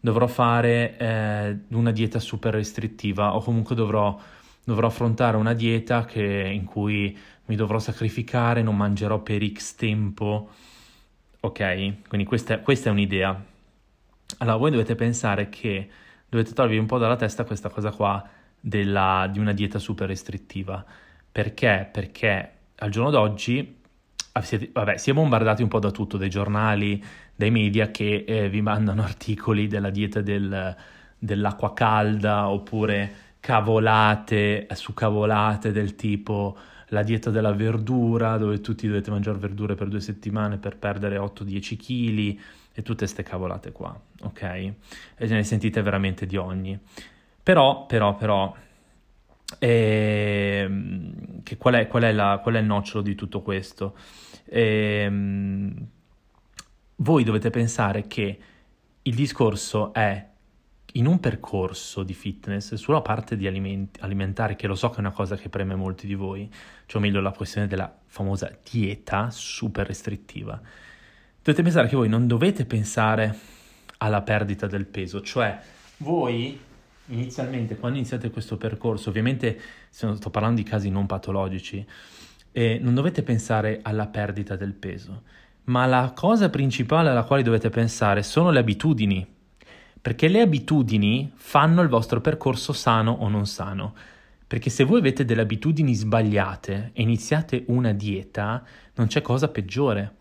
dovrò 0.00 0.26
fare 0.26 0.96
eh, 0.96 1.58
una 1.68 1.90
dieta 1.90 2.18
super 2.18 2.54
restrittiva 2.54 3.34
o 3.34 3.42
comunque 3.42 3.74
dovrò, 3.74 4.18
dovrò 4.64 4.86
affrontare 4.86 5.36
una 5.36 5.54
dieta 5.54 6.04
che, 6.04 6.50
in 6.52 6.64
cui 6.64 7.16
mi 7.46 7.56
dovrò 7.56 7.78
sacrificare, 7.78 8.62
non 8.62 8.76
mangerò 8.76 9.20
per 9.20 9.44
X 9.46 9.74
tempo. 9.74 10.50
Ok, 11.40 12.08
quindi 12.08 12.26
questa, 12.26 12.60
questa 12.60 12.88
è 12.90 12.92
un'idea. 12.92 13.44
Allora 14.38 14.56
voi 14.56 14.70
dovete 14.70 14.94
pensare 14.94 15.48
che 15.48 15.88
dovete 16.28 16.52
togliervi 16.52 16.78
un 16.78 16.86
po' 16.86 16.98
dalla 16.98 17.16
testa 17.16 17.44
questa 17.44 17.68
cosa 17.68 17.90
qua 17.90 18.24
della, 18.60 19.28
di 19.30 19.38
una 19.38 19.52
dieta 19.52 19.78
super 19.78 20.06
restrittiva. 20.06 20.84
Perché? 21.32 21.88
Perché 21.90 22.52
al 22.76 22.90
giorno 22.90 23.10
d'oggi 23.10 23.76
ah, 24.32 24.42
siete, 24.42 24.70
vabbè, 24.72 24.96
si 24.96 25.10
è 25.10 25.12
bombardati 25.12 25.62
un 25.62 25.68
po' 25.68 25.78
da 25.78 25.90
tutto, 25.90 26.16
dai 26.16 26.30
giornali, 26.30 27.02
dai 27.34 27.50
media 27.50 27.90
che 27.90 28.24
eh, 28.26 28.48
vi 28.48 28.60
mandano 28.62 29.02
articoli 29.04 29.66
della 29.66 29.90
dieta 29.90 30.20
del, 30.20 30.76
dell'acqua 31.18 31.72
calda 31.72 32.48
oppure 32.48 33.28
cavolate 33.40 34.66
su 34.74 34.94
cavolate 34.94 35.72
del 35.72 35.96
tipo 35.96 36.56
la 36.90 37.02
dieta 37.02 37.30
della 37.30 37.52
verdura 37.52 38.36
dove 38.36 38.60
tutti 38.60 38.86
dovete 38.86 39.10
mangiare 39.10 39.38
verdure 39.38 39.74
per 39.74 39.88
due 39.88 40.00
settimane 40.00 40.58
per 40.58 40.76
perdere 40.76 41.18
8-10 41.18 41.76
kg 41.76 42.40
e 42.72 42.82
tutte 42.82 42.98
queste 42.98 43.22
cavolate 43.22 43.72
qua, 43.72 43.98
ok? 44.22 44.42
E 44.42 44.74
ce 45.16 45.34
ne 45.34 45.42
sentite 45.42 45.82
veramente 45.82 46.26
di 46.26 46.36
ogni. 46.36 46.78
Però, 47.42 47.86
però, 47.86 48.14
però, 48.14 48.54
ehm, 49.58 51.42
qual, 51.58 51.74
è, 51.74 51.86
qual, 51.88 52.02
è 52.04 52.12
la, 52.12 52.38
qual, 52.42 52.54
è, 52.54 52.58
il 52.58 52.66
nocciolo 52.66 53.02
di 53.02 53.14
tutto 53.14 53.42
questo? 53.42 53.96
Ehm, 54.46 55.86
voi 56.96 57.24
dovete 57.24 57.50
pensare 57.50 58.06
che 58.06 58.38
il 59.02 59.14
discorso 59.14 59.92
è 59.92 60.26
in 60.94 61.06
un 61.06 61.20
percorso 61.20 62.02
di 62.02 62.14
fitness, 62.14 62.74
sulla 62.74 63.00
parte 63.00 63.36
di 63.36 63.46
alimenti, 63.46 64.00
alimentare, 64.00 64.56
che 64.56 64.66
lo 64.66 64.74
so 64.74 64.90
che 64.90 64.96
è 64.96 65.00
una 65.00 65.12
cosa 65.12 65.36
che 65.36 65.48
preme 65.48 65.74
molti 65.74 66.06
di 66.06 66.14
voi, 66.14 66.50
cioè 66.86 67.00
o 67.00 67.04
meglio 67.04 67.20
la 67.20 67.30
questione 67.30 67.66
della 67.66 67.92
famosa 68.06 68.50
dieta 68.68 69.30
super 69.30 69.86
restrittiva, 69.86 70.60
dovete 71.42 71.62
pensare 71.62 71.88
che 71.88 71.96
voi 71.96 72.08
non 72.08 72.26
dovete 72.26 72.64
pensare 72.64 73.36
alla 73.98 74.22
perdita 74.22 74.66
del 74.66 74.86
peso, 74.86 75.20
cioè 75.20 75.58
voi 75.98 76.58
inizialmente 77.06 77.76
quando 77.76 77.98
iniziate 77.98 78.30
questo 78.30 78.56
percorso, 78.56 79.10
ovviamente 79.10 79.60
sto 79.90 80.30
parlando 80.30 80.60
di 80.60 80.68
casi 80.68 80.90
non 80.90 81.06
patologici, 81.06 81.84
eh, 82.52 82.78
non 82.80 82.94
dovete 82.94 83.22
pensare 83.22 83.80
alla 83.82 84.06
perdita 84.06 84.56
del 84.56 84.72
peso, 84.72 85.22
ma 85.64 85.86
la 85.86 86.12
cosa 86.14 86.48
principale 86.50 87.10
alla 87.10 87.24
quale 87.24 87.42
dovete 87.42 87.68
pensare 87.68 88.22
sono 88.22 88.50
le 88.50 88.58
abitudini, 88.58 89.38
perché 90.00 90.28
le 90.28 90.40
abitudini 90.40 91.30
fanno 91.34 91.82
il 91.82 91.88
vostro 91.88 92.20
percorso 92.20 92.72
sano 92.72 93.12
o 93.12 93.28
non 93.28 93.46
sano. 93.46 93.94
Perché 94.46 94.70
se 94.70 94.84
voi 94.84 94.98
avete 94.98 95.24
delle 95.24 95.42
abitudini 95.42 95.94
sbagliate 95.94 96.90
e 96.92 97.02
iniziate 97.02 97.64
una 97.68 97.92
dieta, 97.92 98.64
non 98.94 99.06
c'è 99.06 99.20
cosa 99.22 99.48
peggiore. 99.48 100.12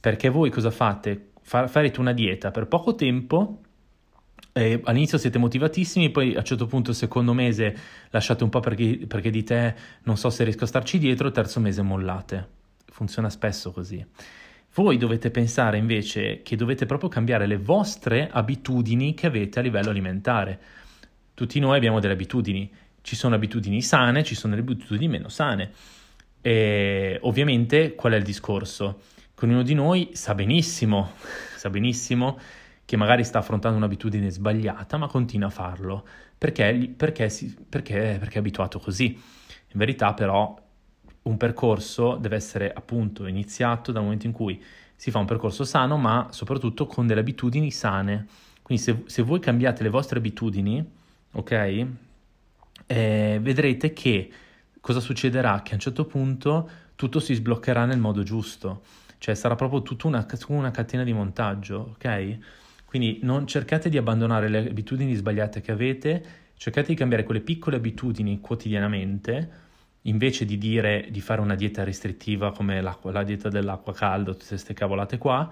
Perché 0.00 0.28
voi 0.28 0.50
cosa 0.50 0.70
fate? 0.70 1.28
farete 1.44 2.00
una 2.00 2.12
dieta 2.12 2.50
per 2.50 2.66
poco 2.66 2.94
tempo, 2.94 3.60
eh, 4.52 4.80
all'inizio 4.84 5.18
siete 5.18 5.38
motivatissimi, 5.38 6.10
poi 6.10 6.34
a 6.34 6.38
un 6.38 6.44
certo 6.44 6.66
punto 6.66 6.90
il 6.90 6.96
secondo 6.96 7.34
mese 7.34 7.76
lasciate 8.10 8.44
un 8.44 8.50
po' 8.50 8.60
perché, 8.60 9.04
perché 9.06 9.30
dite 9.30 9.76
non 10.04 10.16
so 10.16 10.30
se 10.30 10.44
riesco 10.44 10.64
a 10.64 10.68
starci 10.68 10.98
dietro, 10.98 11.26
il 11.26 11.32
terzo 11.32 11.60
mese 11.60 11.82
mollate. 11.82 12.48
Funziona 12.86 13.28
spesso 13.28 13.72
così. 13.72 14.04
Voi 14.74 14.96
dovete 14.96 15.30
pensare 15.30 15.78
invece 15.78 16.42
che 16.42 16.56
dovete 16.56 16.86
proprio 16.86 17.08
cambiare 17.08 17.46
le 17.46 17.56
vostre 17.56 18.28
abitudini 18.30 19.14
che 19.14 19.26
avete 19.26 19.60
a 19.60 19.62
livello 19.62 19.90
alimentare. 19.90 20.60
Tutti 21.32 21.60
noi 21.60 21.76
abbiamo 21.76 22.00
delle 22.00 22.14
abitudini, 22.14 22.70
ci 23.00 23.16
sono 23.16 23.34
abitudini 23.34 23.82
sane, 23.82 24.24
ci 24.24 24.34
sono 24.34 24.54
delle 24.54 24.66
abitudini 24.66 25.08
meno 25.08 25.28
sane. 25.28 25.70
E 26.40 27.18
ovviamente 27.22 27.94
qual 27.94 28.14
è 28.14 28.16
il 28.16 28.24
discorso? 28.24 29.00
che 29.34 29.44
ognuno 29.44 29.62
di 29.62 29.74
noi 29.74 30.10
sa 30.12 30.34
benissimo, 30.34 31.12
sa 31.56 31.68
benissimo 31.68 32.38
che 32.84 32.96
magari 32.96 33.24
sta 33.24 33.38
affrontando 33.38 33.76
un'abitudine 33.76 34.30
sbagliata, 34.30 34.96
ma 34.96 35.08
continua 35.08 35.48
a 35.48 35.50
farlo 35.50 36.06
perché, 36.36 36.92
perché, 36.96 37.30
perché, 37.68 38.16
perché 38.18 38.34
è 38.34 38.38
abituato 38.38 38.78
così. 38.78 39.06
In 39.06 39.80
verità, 39.80 40.14
però, 40.14 40.56
un 41.24 41.36
percorso 41.36 42.16
deve 42.16 42.36
essere 42.36 42.72
appunto 42.72 43.26
iniziato 43.26 43.92
dal 43.92 44.02
momento 44.02 44.26
in 44.26 44.32
cui 44.32 44.62
si 44.96 45.10
fa 45.10 45.18
un 45.18 45.26
percorso 45.26 45.64
sano, 45.64 45.96
ma 45.96 46.28
soprattutto 46.30 46.86
con 46.86 47.06
delle 47.06 47.20
abitudini 47.20 47.70
sane. 47.70 48.26
Quindi, 48.62 48.82
se, 48.82 49.02
se 49.06 49.22
voi 49.22 49.40
cambiate 49.40 49.82
le 49.82 49.90
vostre 49.90 50.18
abitudini, 50.18 50.84
ok, 51.32 51.86
eh, 52.86 53.38
vedrete 53.42 53.92
che 53.92 54.30
cosa 54.80 55.00
succederà? 55.00 55.62
Che 55.62 55.72
a 55.72 55.74
un 55.74 55.80
certo 55.80 56.04
punto 56.04 56.70
tutto 56.94 57.20
si 57.20 57.34
sbloccherà 57.34 57.84
nel 57.84 57.98
modo 57.98 58.22
giusto. 58.22 58.82
Cioè 59.18 59.34
sarà 59.34 59.54
proprio 59.54 59.82
tutta 59.82 60.06
una, 60.06 60.26
una 60.48 60.70
catena 60.70 61.02
di 61.02 61.12
montaggio, 61.12 61.94
ok? 61.94 62.38
Quindi 62.84 63.20
non 63.22 63.46
cercate 63.46 63.88
di 63.88 63.96
abbandonare 63.96 64.48
le 64.48 64.68
abitudini 64.68 65.14
sbagliate 65.14 65.60
che 65.60 65.72
avete, 65.72 66.24
cercate 66.56 66.88
di 66.88 66.94
cambiare 66.94 67.24
quelle 67.24 67.40
piccole 67.40 67.76
abitudini 67.76 68.40
quotidianamente, 68.40 69.63
invece 70.06 70.44
di 70.44 70.58
dire 70.58 71.08
di 71.10 71.20
fare 71.20 71.40
una 71.40 71.54
dieta 71.54 71.84
restrittiva 71.84 72.52
come 72.52 72.80
la 72.80 73.22
dieta 73.24 73.48
dell'acqua 73.48 73.92
calda, 73.92 74.32
tutte 74.32 74.46
queste 74.48 74.74
cavolate 74.74 75.18
qua, 75.18 75.48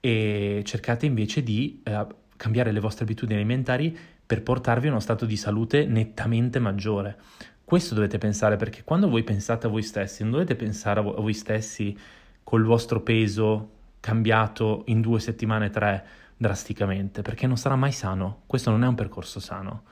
e 0.00 0.62
cercate 0.64 1.06
invece 1.06 1.42
di 1.42 1.82
eh, 1.84 2.06
cambiare 2.36 2.72
le 2.72 2.80
vostre 2.80 3.04
abitudini 3.04 3.38
alimentari 3.38 3.96
per 4.24 4.42
portarvi 4.42 4.86
a 4.86 4.90
uno 4.90 5.00
stato 5.00 5.26
di 5.26 5.36
salute 5.36 5.84
nettamente 5.84 6.58
maggiore. 6.58 7.18
Questo 7.64 7.94
dovete 7.94 8.18
pensare 8.18 8.56
perché 8.56 8.82
quando 8.82 9.08
voi 9.08 9.22
pensate 9.22 9.66
a 9.66 9.70
voi 9.70 9.82
stessi, 9.82 10.22
non 10.22 10.32
dovete 10.32 10.56
pensare 10.56 11.00
a 11.00 11.02
voi 11.02 11.34
stessi 11.34 11.96
col 12.42 12.64
vostro 12.64 13.00
peso 13.02 13.70
cambiato 14.00 14.84
in 14.86 15.00
due 15.00 15.20
settimane, 15.20 15.70
tre, 15.70 16.04
drasticamente, 16.36 17.22
perché 17.22 17.46
non 17.46 17.56
sarà 17.56 17.76
mai 17.76 17.92
sano. 17.92 18.42
Questo 18.46 18.70
non 18.70 18.82
è 18.82 18.86
un 18.86 18.94
percorso 18.94 19.38
sano. 19.38 19.82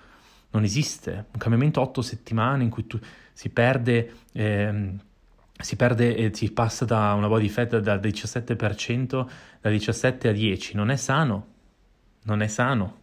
Non 0.51 0.65
esiste 0.65 1.27
un 1.33 1.39
cambiamento 1.39 1.81
otto 1.81 2.03
settimane 2.03 2.63
in 2.63 2.71
cui 2.71 2.87
tu, 2.87 2.99
si 3.33 3.51
perde... 3.51 4.13
Eh, 4.33 4.97
si 5.61 5.75
perde 5.75 6.15
e 6.15 6.31
si 6.33 6.53
passa 6.53 6.85
da 6.85 7.15
una 7.15 7.27
body 7.27 7.49
fat 7.49 7.79
da 7.79 7.97
17% 7.97 9.27
da 9.61 9.71
17 9.71 10.29
a 10.29 10.33
10, 10.33 10.77
non 10.77 10.91
è 10.91 10.97
sano, 10.97 11.47
non 12.23 12.43
è 12.43 12.47
sano. 12.47 12.97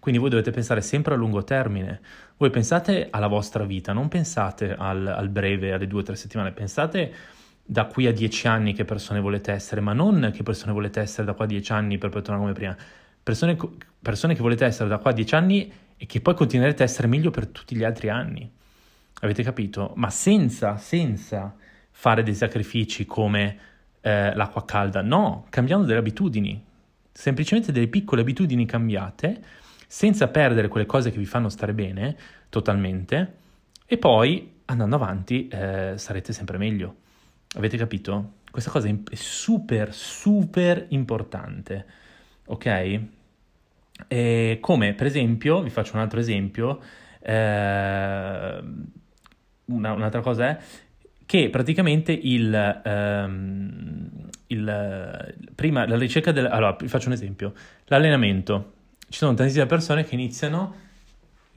Quindi 0.00 0.20
voi 0.20 0.30
dovete 0.30 0.50
pensare 0.50 0.80
sempre 0.80 1.14
a 1.14 1.16
lungo 1.16 1.44
termine. 1.44 2.00
Voi 2.36 2.50
pensate 2.50 3.08
alla 3.10 3.26
vostra 3.26 3.64
vita, 3.64 3.92
non 3.92 4.08
pensate 4.08 4.74
al, 4.74 5.06
al 5.06 5.28
breve, 5.28 5.72
alle 5.72 5.86
due 5.86 6.00
o 6.00 6.02
tre 6.02 6.16
settimane, 6.16 6.52
pensate 6.52 7.14
da 7.64 7.84
qui 7.84 8.06
a 8.06 8.12
dieci 8.12 8.46
anni 8.46 8.72
che 8.72 8.84
persone 8.84 9.20
volete 9.20 9.52
essere, 9.52 9.80
ma 9.80 9.92
non 9.92 10.30
che 10.32 10.42
persone 10.42 10.72
volete 10.72 11.00
essere 11.00 11.26
da 11.26 11.34
qua 11.34 11.44
a 11.44 11.48
dieci 11.48 11.72
anni 11.72 11.98
per 11.98 12.10
tornare 12.10 12.38
come 12.38 12.52
prima. 12.52 12.76
Persone, 13.22 13.56
persone 14.00 14.34
che 14.34 14.40
volete 14.40 14.64
essere 14.64 14.88
da 14.88 14.98
qua 14.98 15.10
a 15.10 15.14
dieci 15.14 15.34
anni 15.34 15.70
e 15.98 16.06
che 16.06 16.20
poi 16.20 16.34
continuerete 16.34 16.82
a 16.82 16.86
essere 16.86 17.08
meglio 17.08 17.30
per 17.30 17.48
tutti 17.48 17.76
gli 17.76 17.84
altri 17.84 18.08
anni. 18.08 18.50
Avete 19.20 19.42
capito? 19.42 19.92
Ma 19.96 20.08
senza, 20.10 20.76
senza 20.78 21.54
fare 21.90 22.22
dei 22.22 22.34
sacrifici 22.34 23.04
come 23.04 23.58
eh, 24.00 24.34
l'acqua 24.34 24.64
calda, 24.64 25.02
no, 25.02 25.46
cambiando 25.50 25.84
delle 25.84 25.98
abitudini, 25.98 26.64
semplicemente 27.12 27.72
delle 27.72 27.88
piccole 27.88 28.20
abitudini 28.20 28.64
cambiate, 28.64 29.42
senza 29.88 30.28
perdere 30.28 30.68
quelle 30.68 30.86
cose 30.86 31.10
che 31.10 31.18
vi 31.18 31.26
fanno 31.26 31.48
stare 31.48 31.74
bene 31.74 32.16
totalmente, 32.48 33.34
e 33.84 33.98
poi 33.98 34.60
andando 34.66 34.94
avanti 34.94 35.48
eh, 35.48 35.94
sarete 35.96 36.32
sempre 36.32 36.58
meglio. 36.58 36.94
Avete 37.56 37.76
capito? 37.76 38.34
Questa 38.50 38.70
cosa 38.70 38.88
è 38.88 39.14
super, 39.14 39.92
super 39.92 40.86
importante, 40.90 41.86
ok? 42.46 43.00
E 44.06 44.58
come 44.60 44.94
per 44.94 45.06
esempio, 45.06 45.62
vi 45.62 45.70
faccio 45.70 45.94
un 45.94 46.00
altro 46.00 46.20
esempio, 46.20 46.80
eh, 47.20 48.62
una, 49.64 49.92
un'altra 49.92 50.20
cosa 50.20 50.48
è, 50.48 50.58
che 51.26 51.50
praticamente 51.50 52.12
il, 52.12 52.80
ehm, 52.84 54.10
il 54.46 55.34
prprima 55.54 55.86
la 55.86 55.96
ricerca 55.96 56.32
del... 56.32 56.46
Allora, 56.46 56.76
vi 56.80 56.88
faccio 56.88 57.08
un 57.08 57.14
esempio. 57.14 57.52
L'allenamento. 57.86 58.72
Ci 59.08 59.18
sono 59.18 59.34
tantissime 59.34 59.66
persone 59.66 60.04
che 60.04 60.14
iniziano 60.14 60.86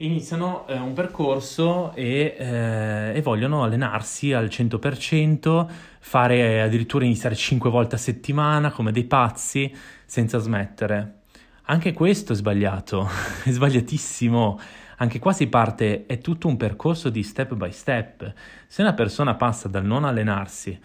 iniziano 0.02 0.66
eh, 0.66 0.74
un 0.74 0.92
percorso 0.92 1.92
e, 1.94 2.34
eh, 2.36 3.12
e, 3.14 3.22
vogliono 3.22 3.62
allenarsi 3.62 4.32
al 4.32 4.46
100%, 4.46 5.66
fare 6.00 6.62
addirittura 6.62 7.04
iniziare 7.04 7.34
5 7.34 7.70
volte 7.70 7.94
a 7.94 7.98
settimana 7.98 8.70
come 8.72 8.92
dei 8.92 9.04
pazzi 9.04 9.72
senza 10.04 10.38
smettere. 10.38 11.21
Anche 11.66 11.92
questo 11.92 12.32
è 12.32 12.36
sbagliato, 12.36 13.08
è 13.44 13.50
sbagliatissimo. 13.50 14.60
Anche 14.96 15.18
qua 15.18 15.32
si 15.32 15.46
parte, 15.46 16.06
è 16.06 16.18
tutto 16.18 16.48
un 16.48 16.56
percorso 16.56 17.08
di 17.08 17.22
step 17.22 17.54
by 17.54 17.70
step. 17.72 18.32
Se 18.66 18.82
una 18.82 18.94
persona 18.94 19.34
passa 19.34 19.68
dal 19.68 19.84
non 19.84 20.04
allenarsi 20.04 20.78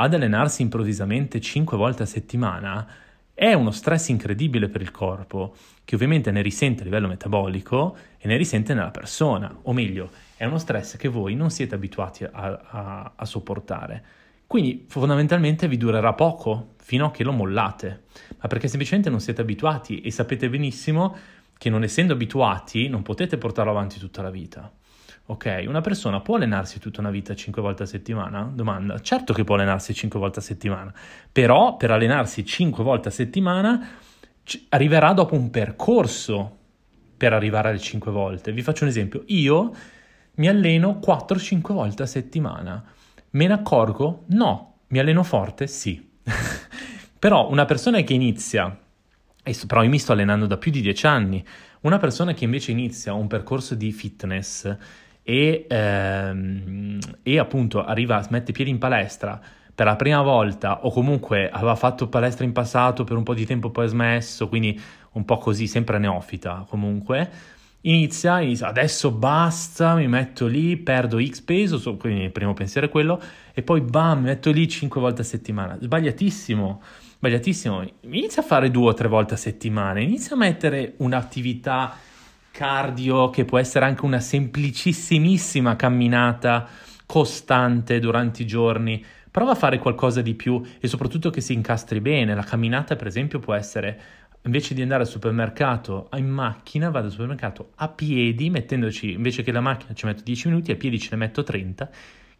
ad 0.00 0.14
allenarsi 0.14 0.62
improvvisamente 0.62 1.40
5 1.40 1.76
volte 1.76 2.04
a 2.04 2.06
settimana, 2.06 2.86
è 3.34 3.52
uno 3.52 3.70
stress 3.70 4.08
incredibile 4.08 4.68
per 4.68 4.80
il 4.80 4.90
corpo, 4.90 5.54
che 5.84 5.94
ovviamente 5.94 6.30
ne 6.30 6.42
risente 6.42 6.82
a 6.82 6.84
livello 6.84 7.08
metabolico 7.08 7.96
e 8.18 8.28
ne 8.28 8.36
risente 8.36 8.74
nella 8.74 8.90
persona, 8.90 9.56
o 9.62 9.72
meglio, 9.72 10.10
è 10.36 10.44
uno 10.44 10.58
stress 10.58 10.96
che 10.96 11.08
voi 11.08 11.34
non 11.34 11.50
siete 11.50 11.74
abituati 11.74 12.24
a, 12.24 12.30
a, 12.32 13.12
a 13.16 13.24
sopportare. 13.24 14.04
Quindi 14.46 14.86
fondamentalmente 14.88 15.68
vi 15.68 15.76
durerà 15.76 16.14
poco 16.14 16.74
fino 16.88 17.04
a 17.04 17.10
che 17.10 17.22
lo 17.22 17.32
mollate, 17.32 18.04
ma 18.40 18.48
perché 18.48 18.66
semplicemente 18.66 19.10
non 19.10 19.20
siete 19.20 19.42
abituati 19.42 20.00
e 20.00 20.10
sapete 20.10 20.48
benissimo 20.48 21.14
che 21.58 21.68
non 21.68 21.82
essendo 21.82 22.14
abituati 22.14 22.88
non 22.88 23.02
potete 23.02 23.36
portarlo 23.36 23.70
avanti 23.70 23.98
tutta 23.98 24.22
la 24.22 24.30
vita. 24.30 24.72
Ok, 25.26 25.64
una 25.66 25.82
persona 25.82 26.20
può 26.20 26.36
allenarsi 26.36 26.78
tutta 26.78 27.00
una 27.00 27.10
vita 27.10 27.34
5 27.34 27.60
volte 27.60 27.82
a 27.82 27.86
settimana? 27.86 28.50
Domanda. 28.50 28.98
Certo 29.00 29.34
che 29.34 29.44
può 29.44 29.56
allenarsi 29.56 29.92
5 29.92 30.18
volte 30.18 30.38
a 30.38 30.42
settimana, 30.42 30.90
però 31.30 31.76
per 31.76 31.90
allenarsi 31.90 32.42
5 32.42 32.82
volte 32.82 33.08
a 33.08 33.10
settimana 33.10 33.86
c- 34.42 34.64
arriverà 34.70 35.12
dopo 35.12 35.34
un 35.34 35.50
percorso 35.50 36.56
per 37.18 37.34
arrivare 37.34 37.68
alle 37.68 37.80
5 37.80 38.10
volte. 38.10 38.50
Vi 38.50 38.62
faccio 38.62 38.84
un 38.84 38.88
esempio. 38.88 39.24
Io 39.26 39.74
mi 40.36 40.48
alleno 40.48 41.00
4-5 41.00 41.74
volte 41.74 42.04
a 42.04 42.06
settimana. 42.06 42.82
Me 43.32 43.46
ne 43.46 43.52
accorgo? 43.52 44.24
No. 44.28 44.78
Mi 44.86 45.00
alleno 45.00 45.22
forte? 45.22 45.66
Sì. 45.66 46.07
però 47.18 47.50
una 47.50 47.64
persona 47.64 48.00
che 48.02 48.14
inizia, 48.14 48.76
e 49.42 49.56
però 49.66 49.82
io 49.82 49.88
mi 49.88 49.98
sto 49.98 50.12
allenando 50.12 50.46
da 50.46 50.56
più 50.56 50.70
di 50.70 50.80
10 50.80 51.06
anni, 51.06 51.44
una 51.80 51.98
persona 51.98 52.34
che 52.34 52.44
invece 52.44 52.72
inizia 52.72 53.12
un 53.12 53.26
percorso 53.26 53.74
di 53.74 53.92
fitness 53.92 54.76
e, 55.22 55.66
ehm, 55.68 56.98
e 57.22 57.38
appunto 57.38 57.84
arriva, 57.84 58.24
mette 58.30 58.52
piedi 58.52 58.70
in 58.70 58.78
palestra 58.78 59.40
per 59.74 59.86
la 59.86 59.94
prima 59.94 60.22
volta 60.22 60.84
o 60.84 60.90
comunque 60.90 61.48
aveva 61.48 61.76
fatto 61.76 62.08
palestra 62.08 62.44
in 62.44 62.52
passato 62.52 63.04
per 63.04 63.16
un 63.16 63.22
po' 63.22 63.34
di 63.34 63.46
tempo 63.46 63.70
poi 63.70 63.84
ha 63.84 63.88
smesso, 63.88 64.48
quindi 64.48 64.80
un 65.12 65.24
po' 65.24 65.38
così, 65.38 65.68
sempre 65.68 65.98
neofita 65.98 66.66
comunque, 66.68 67.30
inizia, 67.82 68.40
inizia, 68.40 68.66
adesso 68.66 69.12
basta, 69.12 69.94
mi 69.94 70.08
metto 70.08 70.46
lì, 70.46 70.76
perdo 70.76 71.24
X 71.24 71.42
peso, 71.42 71.96
quindi 71.96 72.22
il 72.24 72.32
primo 72.32 72.54
pensiero 72.54 72.88
è 72.88 72.90
quello, 72.90 73.20
e 73.58 73.62
poi 73.64 73.80
bam, 73.80 74.22
metto 74.22 74.52
lì 74.52 74.68
5 74.68 75.00
volte 75.00 75.22
a 75.22 75.24
settimana. 75.24 75.76
Sbagliatissimo, 75.80 76.80
sbagliatissimo. 77.16 77.90
Inizia 78.02 78.40
a 78.40 78.44
fare 78.44 78.70
due 78.70 78.90
o 78.90 78.94
tre 78.94 79.08
volte 79.08 79.34
a 79.34 79.36
settimana, 79.36 79.98
inizia 79.98 80.36
a 80.36 80.38
mettere 80.38 80.94
un'attività 80.98 81.96
cardio 82.52 83.30
che 83.30 83.44
può 83.44 83.58
essere 83.58 83.84
anche 83.84 84.04
una 84.04 84.20
semplicissimissima 84.20 85.74
camminata 85.74 86.68
costante 87.04 87.98
durante 87.98 88.42
i 88.42 88.46
giorni. 88.46 89.04
Prova 89.28 89.50
a 89.50 89.56
fare 89.56 89.80
qualcosa 89.80 90.22
di 90.22 90.34
più 90.34 90.62
e 90.78 90.86
soprattutto 90.86 91.30
che 91.30 91.40
si 91.40 91.52
incastri 91.52 92.00
bene. 92.00 92.36
La 92.36 92.44
camminata, 92.44 92.94
per 92.94 93.08
esempio, 93.08 93.40
può 93.40 93.54
essere 93.54 94.00
invece 94.42 94.74
di 94.74 94.82
andare 94.82 95.02
al 95.02 95.08
supermercato 95.08 96.08
in 96.14 96.28
macchina, 96.28 96.90
vado 96.90 97.06
al 97.06 97.12
supermercato 97.12 97.72
a 97.74 97.88
piedi, 97.88 98.50
mettendoci 98.50 99.10
invece 99.10 99.42
che 99.42 99.50
la 99.50 99.60
macchina 99.60 99.94
ci 99.94 100.06
metto 100.06 100.22
10 100.22 100.46
minuti, 100.46 100.70
a 100.70 100.76
piedi 100.76 101.00
ce 101.00 101.08
ne 101.10 101.16
metto 101.16 101.42
30. 101.42 101.90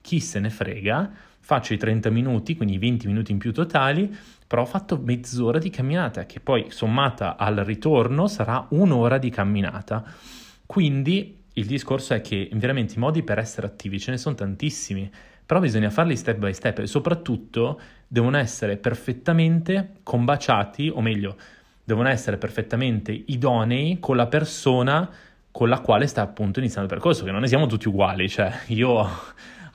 Chi 0.01 0.21
se 0.21 0.41
ne 0.41 0.51
frega? 0.51 1.11
Faccio 1.41 1.73
i 1.73 1.79
30 1.79 2.11
minuti, 2.11 2.57
quindi 2.57 2.79
20 2.79 3.07
minuti 3.07 3.33
in 3.33 3.39
più 3.39 3.53
totali, 3.53 4.15
però 4.47 4.63
ho 4.63 4.67
fatto 4.67 4.99
mezz'ora 5.03 5.59
di 5.59 5.71
camminata, 5.71 6.27
che 6.27 6.41
poi 6.41 6.67
sommata 6.71 7.37
al 7.37 7.57
ritorno 7.57 8.27
sarà 8.27 8.67
un'ora 8.71 9.19
di 9.19 9.31
camminata. 9.31 10.05
Quindi 10.67 11.37
il 11.55 11.67
discorso 11.67 12.15
è 12.15 12.21
che 12.21 12.49
veramente 12.53 12.95
i 12.95 12.99
modi 12.99 13.23
per 13.23 13.39
essere 13.39 13.67
attivi 13.67 13.99
ce 13.99 14.11
ne 14.11 14.19
sono 14.19 14.35
tantissimi, 14.35 15.11
però 15.45 15.61
bisogna 15.61 15.91
farli 15.91 16.17
step 16.17 16.37
by 16.39 16.53
step 16.53 16.79
e 16.81 16.87
soprattutto 16.87 17.81
devono 18.07 18.37
essere 18.37 18.77
perfettamente 18.77 19.95
combaciati, 20.03 20.89
o 20.89 21.01
meglio, 21.01 21.37
devono 21.83 22.09
essere 22.09 22.37
perfettamente 22.37 23.13
idonei 23.13 23.99
con 23.99 24.17
la 24.17 24.27
persona 24.27 25.11
con 25.51 25.69
la 25.69 25.81
quale 25.81 26.07
sta 26.07 26.23
appunto 26.23 26.61
iniziando 26.61 26.87
il 26.89 26.95
percorso, 26.95 27.25
che 27.25 27.33
non 27.33 27.41
ne 27.41 27.49
siamo 27.49 27.67
tutti 27.67 27.89
uguali, 27.89 28.29
cioè 28.29 28.53
io 28.67 29.09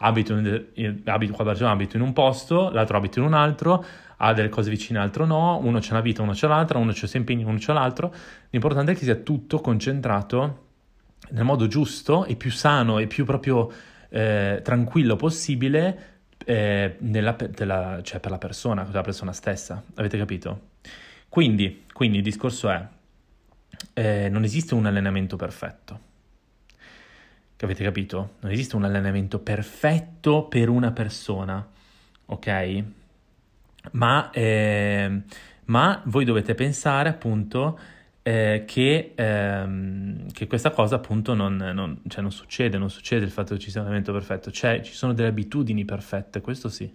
abito 0.03 0.33
in, 0.33 1.01
abito, 1.05 1.33
qua 1.33 1.45
persone 1.45 1.71
abito 1.71 1.95
in 1.95 2.03
un 2.03 2.13
posto, 2.13 2.69
l'altro 2.69 2.97
abita 2.97 3.19
in 3.19 3.25
un 3.25 3.33
altro, 3.33 3.83
ha 4.17 4.33
delle 4.33 4.49
cose 4.49 4.69
vicine, 4.69 4.99
l'altro 4.99 5.25
no, 5.25 5.59
uno 5.61 5.79
c'è 5.79 5.91
una 5.91 6.01
vita, 6.01 6.21
uno 6.21 6.33
c'è 6.33 6.47
l'altra, 6.47 6.77
uno 6.77 6.91
c'è 6.91 7.07
impegni, 7.17 7.43
uno 7.43 7.57
c'è 7.57 7.73
l'altro. 7.73 8.13
L'importante 8.49 8.91
è 8.91 8.95
che 8.95 9.03
sia 9.03 9.15
tutto 9.15 9.59
concentrato 9.59 10.61
nel 11.31 11.45
modo 11.45 11.67
giusto 11.67 12.25
e 12.25 12.35
più 12.35 12.51
sano 12.51 12.99
e 12.99 13.07
più 13.07 13.25
proprio 13.25 13.71
eh, 14.09 14.59
tranquillo 14.61 15.15
possibile 15.15 16.21
eh, 16.45 16.95
nella, 16.99 17.31
della, 17.31 17.99
cioè 18.03 18.19
per 18.19 18.31
la 18.31 18.37
persona, 18.37 18.83
per 18.83 18.93
la 18.93 19.01
persona 19.01 19.31
stessa. 19.31 19.81
Avete 19.95 20.17
capito? 20.17 20.71
Quindi, 21.29 21.85
quindi 21.93 22.17
il 22.17 22.23
discorso 22.23 22.69
è, 22.69 22.85
eh, 23.93 24.29
non 24.29 24.43
esiste 24.43 24.73
un 24.73 24.85
allenamento 24.85 25.37
perfetto 25.37 26.11
Avete 27.61 27.83
capito? 27.83 28.35
Non 28.41 28.51
esiste 28.51 28.75
un 28.75 28.83
allenamento 28.83 29.39
perfetto 29.39 30.47
per 30.47 30.67
una 30.67 30.91
persona, 30.91 31.65
ok? 32.25 32.83
Ma, 33.91 34.29
eh, 34.31 35.21
ma 35.65 36.01
voi 36.05 36.25
dovete 36.25 36.55
pensare 36.55 37.09
appunto 37.09 37.79
eh, 38.21 38.63
che, 38.65 39.13
ehm, 39.15 40.31
che, 40.31 40.47
questa 40.47 40.71
cosa 40.71 40.95
appunto 40.95 41.33
non, 41.33 41.55
non, 41.55 42.01
cioè 42.07 42.21
non, 42.21 42.31
succede, 42.31 42.77
non 42.77 42.89
succede 42.89 43.25
il 43.25 43.31
fatto 43.31 43.53
che 43.53 43.59
ci 43.59 43.69
sia 43.69 43.81
un 43.81 43.87
allenamento 43.87 44.13
perfetto, 44.17 44.51
cioè 44.51 44.81
ci 44.81 44.93
sono 44.93 45.13
delle 45.13 45.29
abitudini 45.29 45.85
perfette, 45.85 46.41
questo 46.41 46.69
sì, 46.69 46.91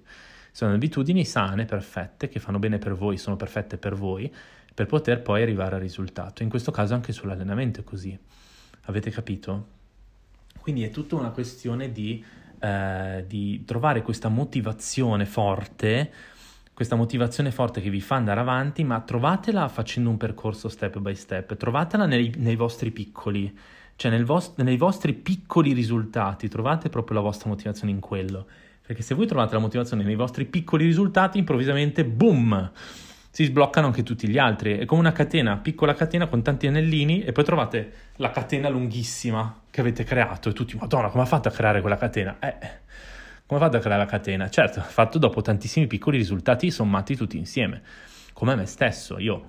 sono 0.52 0.74
abitudini 0.74 1.24
sane, 1.24 1.66
perfette, 1.66 2.28
che 2.28 2.40
fanno 2.40 2.58
bene 2.58 2.78
per 2.78 2.94
voi, 2.94 3.16
sono 3.16 3.36
perfette 3.36 3.76
per 3.76 3.94
voi, 3.94 4.32
per 4.74 4.86
poter 4.86 5.22
poi 5.22 5.42
arrivare 5.42 5.76
al 5.76 5.80
risultato. 5.80 6.42
In 6.42 6.48
questo 6.48 6.70
caso 6.70 6.94
anche 6.94 7.12
sull'allenamento 7.12 7.80
è 7.80 7.84
così. 7.84 8.18
Avete 8.82 9.10
capito? 9.10 9.76
Quindi 10.68 10.84
è 10.84 10.90
tutta 10.90 11.16
una 11.16 11.30
questione 11.30 11.92
di, 11.92 12.22
eh, 12.58 13.24
di 13.26 13.64
trovare 13.64 14.02
questa 14.02 14.28
motivazione 14.28 15.24
forte, 15.24 16.12
questa 16.74 16.94
motivazione 16.94 17.50
forte 17.50 17.80
che 17.80 17.88
vi 17.88 18.02
fa 18.02 18.16
andare 18.16 18.40
avanti, 18.40 18.84
ma 18.84 19.00
trovatela 19.00 19.66
facendo 19.68 20.10
un 20.10 20.18
percorso 20.18 20.68
step 20.68 20.98
by 20.98 21.14
step, 21.14 21.56
trovatela 21.56 22.04
nei, 22.04 22.34
nei 22.36 22.54
vostri 22.54 22.90
piccoli, 22.90 23.50
cioè 23.96 24.10
nel 24.10 24.26
vos- 24.26 24.52
nei 24.56 24.76
vostri 24.76 25.14
piccoli 25.14 25.72
risultati, 25.72 26.48
trovate 26.48 26.90
proprio 26.90 27.16
la 27.16 27.22
vostra 27.22 27.48
motivazione 27.48 27.90
in 27.90 28.00
quello. 28.00 28.46
Perché 28.86 29.00
se 29.00 29.14
voi 29.14 29.26
trovate 29.26 29.54
la 29.54 29.60
motivazione 29.60 30.04
nei 30.04 30.16
vostri 30.16 30.44
piccoli 30.44 30.84
risultati, 30.84 31.38
improvvisamente, 31.38 32.04
boom! 32.04 32.72
si 33.30 33.44
sbloccano 33.44 33.86
anche 33.86 34.02
tutti 34.02 34.28
gli 34.28 34.36
altri. 34.36 34.78
È 34.78 34.84
come 34.84 35.00
una 35.00 35.12
catena, 35.12 35.56
piccola 35.56 35.94
catena 35.94 36.26
con 36.26 36.42
tanti 36.42 36.66
anellini 36.66 37.22
e 37.22 37.32
poi 37.32 37.44
trovate 37.44 37.92
la 38.16 38.30
catena 38.30 38.68
lunghissima 38.68 39.60
che 39.78 39.80
avete 39.80 40.02
creato 40.02 40.48
e 40.48 40.52
tutti, 40.52 40.76
madonna, 40.76 41.08
come 41.08 41.22
ha 41.22 41.26
fatto 41.26 41.46
a 41.46 41.52
creare 41.52 41.80
quella 41.80 41.96
catena? 41.96 42.38
Eh, 42.40 42.56
come 43.46 43.60
ha 43.60 43.64
fatto 43.64 43.76
a 43.76 43.80
creare 43.80 44.02
la 44.02 44.08
catena? 44.08 44.50
Certo, 44.50 44.80
fatto 44.80 45.18
dopo 45.18 45.40
tantissimi 45.40 45.86
piccoli 45.86 46.16
risultati 46.16 46.70
sommati 46.72 47.14
tutti 47.14 47.38
insieme. 47.38 47.82
Come 48.32 48.56
me 48.56 48.66
stesso, 48.66 49.18
io 49.18 49.44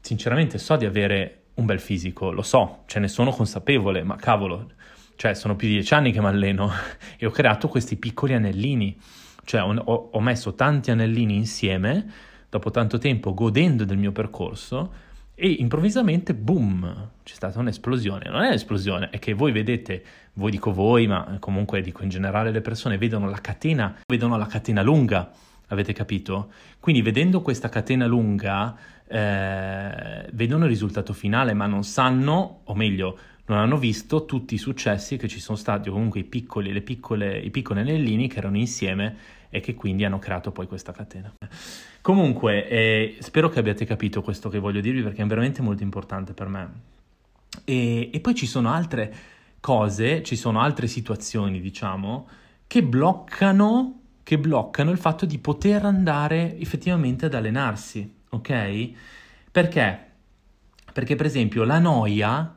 sinceramente 0.00 0.58
so 0.58 0.76
di 0.76 0.84
avere 0.84 1.46
un 1.54 1.66
bel 1.66 1.80
fisico, 1.80 2.30
lo 2.30 2.42
so, 2.42 2.84
ce 2.86 3.00
ne 3.00 3.08
sono 3.08 3.32
consapevole, 3.32 4.04
ma 4.04 4.14
cavolo, 4.14 4.70
cioè 5.16 5.34
sono 5.34 5.56
più 5.56 5.66
di 5.66 5.74
dieci 5.74 5.94
anni 5.94 6.12
che 6.12 6.20
mi 6.20 6.26
alleno 6.26 6.70
e 7.18 7.26
ho 7.26 7.30
creato 7.30 7.66
questi 7.66 7.96
piccoli 7.96 8.34
anellini, 8.34 8.96
cioè 9.44 9.62
ho, 9.62 10.08
ho 10.12 10.20
messo 10.20 10.54
tanti 10.54 10.92
anellini 10.92 11.34
insieme 11.34 12.06
dopo 12.48 12.70
tanto 12.70 12.98
tempo 12.98 13.34
godendo 13.34 13.84
del 13.84 13.98
mio 13.98 14.12
percorso 14.12 14.92
e 15.38 15.48
improvvisamente, 15.50 16.32
boom, 16.32 17.10
c'è 17.22 17.34
stata 17.34 17.58
un'esplosione. 17.58 18.30
Non 18.30 18.40
è 18.40 18.46
un'esplosione, 18.46 19.10
è 19.10 19.18
che 19.18 19.34
voi 19.34 19.52
vedete, 19.52 20.02
voi 20.32 20.50
dico 20.50 20.72
voi, 20.72 21.06
ma 21.06 21.36
comunque 21.40 21.82
dico 21.82 22.02
in 22.02 22.08
generale 22.08 22.50
le 22.50 22.62
persone, 22.62 22.96
vedono 22.96 23.28
la 23.28 23.40
catena, 23.42 23.94
vedono 24.06 24.38
la 24.38 24.46
catena 24.46 24.80
lunga, 24.80 25.30
avete 25.66 25.92
capito? 25.92 26.50
Quindi 26.80 27.02
vedendo 27.02 27.42
questa 27.42 27.68
catena 27.68 28.06
lunga, 28.06 28.74
eh, 29.06 30.26
vedono 30.32 30.64
il 30.64 30.70
risultato 30.70 31.12
finale, 31.12 31.52
ma 31.52 31.66
non 31.66 31.84
sanno, 31.84 32.60
o 32.64 32.74
meglio, 32.74 33.18
non 33.48 33.58
hanno 33.58 33.76
visto 33.76 34.24
tutti 34.24 34.54
i 34.54 34.58
successi 34.58 35.18
che 35.18 35.28
ci 35.28 35.38
sono 35.38 35.58
stati, 35.58 35.90
o 35.90 35.92
comunque 35.92 36.20
i 36.20 36.24
piccoli, 36.24 36.72
le 36.72 36.80
piccole, 36.80 37.38
i 37.38 37.50
piccoli 37.50 37.80
anellini 37.80 38.26
che 38.26 38.38
erano 38.38 38.56
insieme 38.56 39.16
e 39.50 39.60
che 39.60 39.74
quindi 39.74 40.04
hanno 40.04 40.18
creato 40.18 40.50
poi 40.50 40.66
questa 40.66 40.92
catena. 40.92 41.30
Comunque, 42.06 42.68
eh, 42.68 43.16
spero 43.18 43.48
che 43.48 43.58
abbiate 43.58 43.84
capito 43.84 44.22
questo 44.22 44.48
che 44.48 44.60
voglio 44.60 44.80
dirvi 44.80 45.02
perché 45.02 45.24
è 45.24 45.26
veramente 45.26 45.60
molto 45.60 45.82
importante 45.82 46.34
per 46.34 46.46
me. 46.46 46.70
E, 47.64 48.10
e 48.12 48.20
poi 48.20 48.32
ci 48.32 48.46
sono 48.46 48.70
altre 48.72 49.12
cose, 49.58 50.22
ci 50.22 50.36
sono 50.36 50.60
altre 50.60 50.86
situazioni, 50.86 51.60
diciamo, 51.60 52.28
che 52.68 52.84
bloccano, 52.84 54.02
che 54.22 54.38
bloccano 54.38 54.92
il 54.92 54.98
fatto 54.98 55.26
di 55.26 55.38
poter 55.38 55.84
andare 55.84 56.56
effettivamente 56.60 57.26
ad 57.26 57.34
allenarsi, 57.34 58.08
ok? 58.28 58.90
Perché? 59.50 60.10
Perché 60.92 61.16
per 61.16 61.26
esempio 61.26 61.64
la 61.64 61.80
noia 61.80 62.54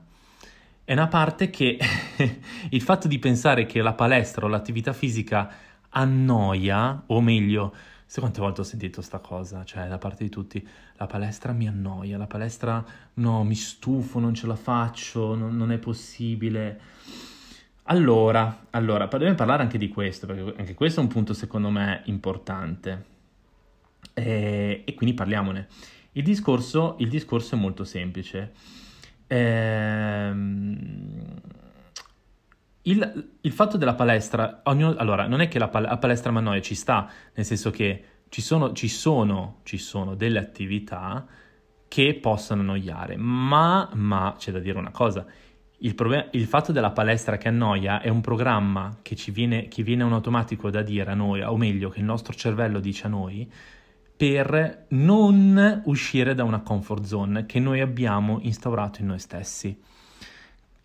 è 0.83 0.93
una 0.93 1.07
parte 1.07 1.49
che 1.49 1.79
il 2.69 2.81
fatto 2.83 3.07
di 3.07 3.17
pensare 3.17 3.65
che 3.65 3.81
la 3.81 3.93
palestra 3.93 4.45
o 4.45 4.47
l'attività 4.47 4.93
fisica 4.93 5.51
annoia, 5.89 7.01
o 7.07 7.19
meglio, 7.19 7.73
sai 8.09 8.21
quante 8.21 8.41
volte 8.41 8.61
ho 8.61 8.63
sentito 8.63 9.03
sta 9.03 9.19
cosa, 9.19 9.63
cioè 9.63 9.87
da 9.87 9.99
parte 9.99 10.23
di 10.23 10.31
tutti, 10.31 10.67
la 10.95 11.05
palestra 11.05 11.53
mi 11.53 11.67
annoia, 11.67 12.17
la 12.17 12.25
palestra 12.25 12.83
no, 13.13 13.43
mi 13.43 13.53
stufo, 13.53 14.17
non 14.17 14.33
ce 14.33 14.47
la 14.47 14.55
faccio, 14.55 15.35
non, 15.35 15.55
non 15.55 15.71
è 15.71 15.77
possibile. 15.77 16.79
Allora, 17.83 18.65
allora, 18.71 19.05
dobbiamo 19.05 19.35
parlare 19.35 19.61
anche 19.61 19.77
di 19.77 19.89
questo, 19.89 20.25
perché 20.25 20.55
anche 20.57 20.73
questo 20.73 21.01
è 21.01 21.03
un 21.03 21.09
punto 21.09 21.35
secondo 21.35 21.69
me 21.69 22.01
importante. 22.05 23.05
E, 24.15 24.81
e 24.85 24.93
quindi 24.95 25.13
parliamone. 25.15 25.67
Il 26.13 26.23
discorso, 26.23 26.95
il 26.97 27.09
discorso, 27.09 27.53
è 27.53 27.59
molto 27.59 27.83
semplice. 27.83 28.53
Ehm, 29.27 30.79
il, 32.83 33.29
il, 33.41 33.51
fatto 33.51 33.77
della 33.77 33.95
palestra, 33.95 34.61
ognuno, 34.65 34.95
allora, 34.97 35.27
non 35.27 35.41
è 35.41 35.47
che 35.47 35.59
la, 35.59 35.67
pal- 35.67 35.83
la 35.83 35.97
palestra 35.97 36.31
Mannoia 36.31 36.61
ci 36.61 36.75
sta, 36.75 37.09
nel 37.33 37.45
senso 37.45 37.69
che 37.71 38.03
ci 38.29 38.41
sono, 38.41 38.73
ci 38.73 38.87
sono, 38.87 39.59
ci 39.63 39.77
sono 39.77 40.15
delle 40.15 40.39
attività 40.39 41.25
che 41.87 42.13
possono 42.15 42.61
annoiare, 42.61 43.17
ma, 43.17 43.89
ma 43.93 44.35
c'è 44.37 44.51
da 44.51 44.59
dire 44.59 44.77
una 44.77 44.91
cosa, 44.91 45.25
il, 45.79 45.95
problem- 45.95 46.27
il, 46.31 46.45
fatto 46.45 46.71
della 46.71 46.91
palestra 46.91 47.37
che 47.37 47.47
annoia 47.47 48.01
è 48.01 48.09
un 48.09 48.21
programma 48.21 48.97
che 49.01 49.15
ci 49.15 49.31
viene, 49.31 49.67
che 49.67 49.83
viene 49.83 50.03
un 50.03 50.13
automatico 50.13 50.69
da 50.69 50.81
dire 50.81 51.11
a 51.11 51.15
noi, 51.15 51.41
o 51.41 51.57
meglio, 51.57 51.89
che 51.89 51.99
il 51.99 52.05
nostro 52.05 52.33
cervello 52.33 52.79
dice 52.79 53.07
a 53.07 53.09
noi, 53.09 53.51
per 54.15 54.85
non 54.89 55.81
uscire 55.85 56.35
da 56.35 56.43
una 56.43 56.59
comfort 56.59 57.03
zone 57.03 57.45
che 57.45 57.59
noi 57.59 57.79
abbiamo 57.79 58.39
instaurato 58.41 58.99
in 59.01 59.07
noi 59.07 59.19
stessi. 59.19 59.81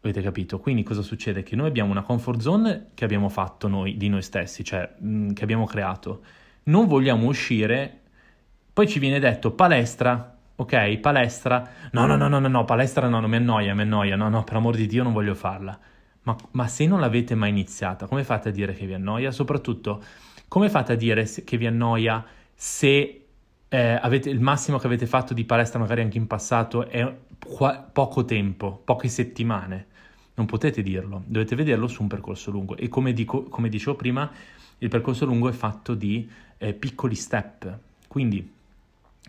Avete 0.04 0.20
capito? 0.20 0.60
Quindi 0.60 0.82
cosa 0.82 1.00
succede? 1.00 1.42
Che 1.42 1.56
noi 1.56 1.66
abbiamo 1.66 1.90
una 1.90 2.02
comfort 2.02 2.38
zone 2.38 2.88
che 2.92 3.06
abbiamo 3.06 3.30
fatto 3.30 3.68
noi, 3.68 3.96
di 3.96 4.10
noi 4.10 4.20
stessi, 4.20 4.62
cioè 4.62 4.96
mh, 4.98 5.32
che 5.32 5.44
abbiamo 5.44 5.64
creato. 5.64 6.20
Non 6.64 6.86
vogliamo 6.86 7.26
uscire, 7.26 8.00
poi 8.70 8.86
ci 8.86 8.98
viene 8.98 9.18
detto 9.18 9.52
palestra, 9.52 10.36
ok, 10.56 10.98
palestra, 10.98 11.66
no, 11.92 12.04
no, 12.04 12.16
no, 12.16 12.28
no, 12.28 12.38
no, 12.38 12.48
no, 12.48 12.66
palestra 12.66 13.08
no, 13.08 13.18
non 13.18 13.30
mi 13.30 13.36
annoia, 13.36 13.74
mi 13.74 13.80
annoia, 13.80 14.14
no, 14.14 14.28
no, 14.28 14.44
per 14.44 14.56
amor 14.56 14.76
di 14.76 14.86
Dio 14.86 15.02
non 15.02 15.14
voglio 15.14 15.34
farla. 15.34 15.78
Ma, 16.24 16.36
ma, 16.50 16.68
se 16.68 16.86
non 16.86 17.00
l'avete 17.00 17.34
mai 17.34 17.48
iniziata, 17.48 18.06
come 18.06 18.24
fate 18.24 18.50
a 18.50 18.52
dire 18.52 18.74
che 18.74 18.84
vi 18.84 18.92
annoia? 18.92 19.30
Soprattutto, 19.30 20.02
come 20.48 20.68
fate 20.68 20.92
a 20.92 20.96
dire 20.96 21.26
che 21.44 21.56
vi 21.56 21.66
annoia 21.66 22.22
se 22.54 23.24
eh, 23.68 23.98
avete, 24.02 24.28
il 24.28 24.40
massimo 24.40 24.76
che 24.76 24.86
avete 24.86 25.06
fatto 25.06 25.32
di 25.32 25.44
palestra, 25.46 25.78
magari 25.78 26.02
anche 26.02 26.18
in 26.18 26.26
passato, 26.26 26.86
è 26.88 27.10
poco 27.90 28.24
tempo, 28.26 28.82
poche 28.84 29.08
settimane? 29.08 29.92
Non 30.34 30.46
potete 30.46 30.82
dirlo, 30.82 31.22
dovete 31.26 31.54
vederlo 31.54 31.86
su 31.86 32.02
un 32.02 32.08
percorso 32.08 32.50
lungo. 32.50 32.76
E 32.76 32.88
come, 32.88 33.12
dico, 33.12 33.44
come 33.44 33.68
dicevo 33.68 33.94
prima, 33.94 34.30
il 34.78 34.88
percorso 34.88 35.24
lungo 35.24 35.48
è 35.48 35.52
fatto 35.52 35.94
di 35.94 36.28
eh, 36.58 36.72
piccoli 36.74 37.14
step. 37.14 37.78
Quindi 38.08 38.52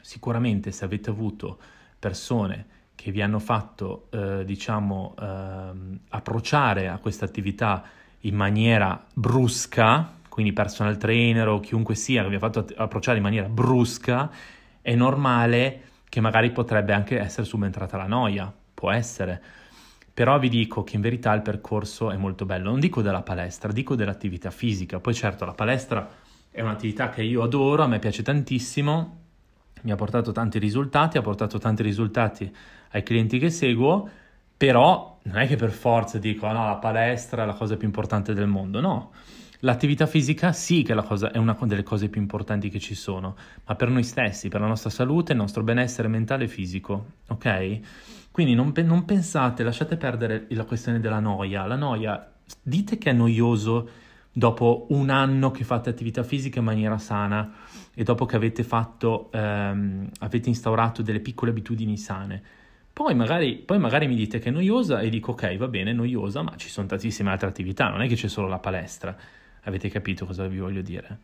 sicuramente 0.01 0.71
se 0.71 0.85
avete 0.85 1.09
avuto 1.09 1.57
persone 1.99 2.73
che 2.95 3.11
vi 3.11 3.21
hanno 3.21 3.39
fatto, 3.39 4.07
eh, 4.09 4.45
diciamo, 4.45 5.15
eh, 5.19 5.69
approcciare 6.09 6.87
a 6.87 6.97
questa 6.97 7.25
attività 7.25 7.83
in 8.21 8.35
maniera 8.35 9.03
brusca, 9.13 10.13
quindi 10.29 10.53
personal 10.53 10.97
trainer 10.97 11.47
o 11.47 11.59
chiunque 11.59 11.95
sia 11.95 12.23
che 12.23 12.29
vi 12.29 12.35
ha 12.35 12.39
fatto 12.39 12.65
approcciare 12.75 13.17
in 13.17 13.23
maniera 13.23 13.47
brusca, 13.47 14.31
è 14.81 14.95
normale 14.95 15.81
che 16.09 16.21
magari 16.21 16.51
potrebbe 16.51 16.93
anche 16.93 17.19
essere 17.19 17.45
subentrata 17.45 17.97
la 17.97 18.07
noia, 18.07 18.51
può 18.73 18.91
essere. 18.91 19.41
Però 20.15 20.39
vi 20.39 20.47
dico 20.47 20.85
che 20.85 20.95
in 20.95 21.01
verità 21.01 21.33
il 21.33 21.41
percorso 21.41 22.09
è 22.09 22.15
molto 22.15 22.45
bello, 22.45 22.69
non 22.69 22.79
dico 22.79 23.01
della 23.01 23.21
palestra, 23.21 23.73
dico 23.73 23.95
dell'attività 23.95 24.49
fisica. 24.49 25.01
Poi 25.01 25.13
certo 25.13 25.43
la 25.43 25.51
palestra 25.51 26.09
è 26.49 26.61
un'attività 26.61 27.09
che 27.09 27.21
io 27.21 27.43
adoro, 27.43 27.83
a 27.83 27.87
me 27.87 27.99
piace 27.99 28.23
tantissimo, 28.23 29.17
mi 29.81 29.91
ha 29.91 29.95
portato 29.97 30.31
tanti 30.31 30.57
risultati, 30.57 31.17
ha 31.17 31.21
portato 31.21 31.57
tanti 31.57 31.83
risultati 31.83 32.49
ai 32.91 33.03
clienti 33.03 33.39
che 33.39 33.49
seguo, 33.49 34.09
però 34.55 35.19
non 35.23 35.35
è 35.35 35.47
che 35.47 35.57
per 35.57 35.71
forza 35.71 36.17
dico, 36.17 36.47
no, 36.47 36.65
la 36.65 36.77
palestra 36.77 37.43
è 37.43 37.45
la 37.45 37.53
cosa 37.53 37.75
più 37.75 37.85
importante 37.85 38.33
del 38.33 38.47
mondo, 38.47 38.79
no. 38.79 39.11
L'attività 39.59 40.05
fisica 40.05 40.53
sì 40.53 40.83
che 40.83 40.93
è, 40.93 41.03
cosa, 41.03 41.29
è, 41.29 41.37
una 41.37 41.57
delle 41.63 41.83
cose 41.83 42.07
più 42.07 42.21
importanti 42.21 42.69
che 42.69 42.79
ci 42.79 42.95
sono, 42.95 43.35
ma 43.65 43.75
per 43.75 43.89
noi 43.89 44.03
stessi, 44.03 44.47
per 44.47 44.61
la 44.61 44.67
nostra 44.67 44.89
salute, 44.89 45.33
il 45.33 45.39
nostro 45.39 45.61
benessere 45.61 46.07
mentale 46.07 46.45
e 46.45 46.47
fisico, 46.47 47.05
ok? 47.27 47.79
Quindi 48.35 48.53
non, 48.53 48.73
non 48.83 49.05
pensate, 49.05 49.63
lasciate 49.63 49.95
perdere 49.95 50.47
la 50.49 50.65
questione 50.65 50.99
della 50.99 51.21
noia. 51.21 51.65
La 51.67 51.77
noia, 51.77 52.33
dite 52.61 52.97
che 52.97 53.11
è 53.11 53.13
noioso 53.13 53.89
dopo 54.29 54.87
un 54.89 55.09
anno 55.09 55.51
che 55.51 55.63
fate 55.63 55.89
attività 55.89 56.21
fisica 56.21 56.59
in 56.59 56.65
maniera 56.65 56.97
sana 56.97 57.53
e 57.93 58.03
dopo 58.03 58.25
che 58.25 58.35
avete 58.35 58.65
fatto, 58.65 59.31
ehm, 59.31 60.09
avete 60.19 60.49
instaurato 60.49 61.01
delle 61.01 61.21
piccole 61.21 61.51
abitudini 61.51 61.95
sane. 61.95 62.43
Poi 62.91 63.15
magari, 63.15 63.55
poi 63.55 63.79
magari, 63.79 64.05
mi 64.05 64.15
dite 64.15 64.39
che 64.39 64.49
è 64.49 64.51
noiosa 64.51 64.99
e 64.99 65.07
dico 65.07 65.31
ok, 65.31 65.55
va 65.55 65.69
bene, 65.69 65.93
noiosa, 65.93 66.41
ma 66.41 66.57
ci 66.57 66.67
sono 66.67 66.87
tantissime 66.87 67.31
altre 67.31 67.47
attività, 67.47 67.87
non 67.87 68.01
è 68.01 68.07
che 68.09 68.15
c'è 68.15 68.27
solo 68.27 68.49
la 68.49 68.59
palestra. 68.59 69.15
Avete 69.61 69.87
capito 69.87 70.25
cosa 70.25 70.45
vi 70.45 70.59
voglio 70.59 70.81
dire? 70.81 71.19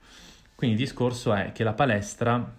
Quindi 0.55 0.77
il 0.77 0.81
discorso 0.85 1.33
è 1.33 1.51
che 1.51 1.65
la 1.65 1.73
palestra, 1.73 2.53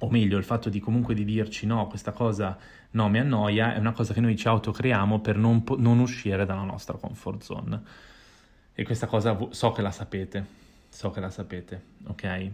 o 0.00 0.10
meglio 0.10 0.38
il 0.38 0.44
fatto 0.44 0.68
di 0.68 0.80
comunque 0.80 1.14
di 1.14 1.24
dirci 1.24 1.66
no, 1.66 1.86
questa 1.86 2.12
cosa 2.12 2.56
no, 2.90 3.08
mi 3.08 3.18
annoia, 3.18 3.74
è 3.74 3.78
una 3.78 3.92
cosa 3.92 4.14
che 4.14 4.20
noi 4.20 4.36
ci 4.36 4.48
autocreiamo 4.48 5.20
per 5.20 5.36
non, 5.36 5.64
non 5.76 5.98
uscire 5.98 6.44
dalla 6.46 6.62
nostra 6.62 6.96
comfort 6.96 7.42
zone. 7.42 7.82
E 8.72 8.84
questa 8.84 9.06
cosa 9.06 9.36
so 9.50 9.72
che 9.72 9.82
la 9.82 9.90
sapete, 9.90 10.44
so 10.88 11.10
che 11.10 11.20
la 11.20 11.30
sapete, 11.30 11.82
ok? 12.06 12.50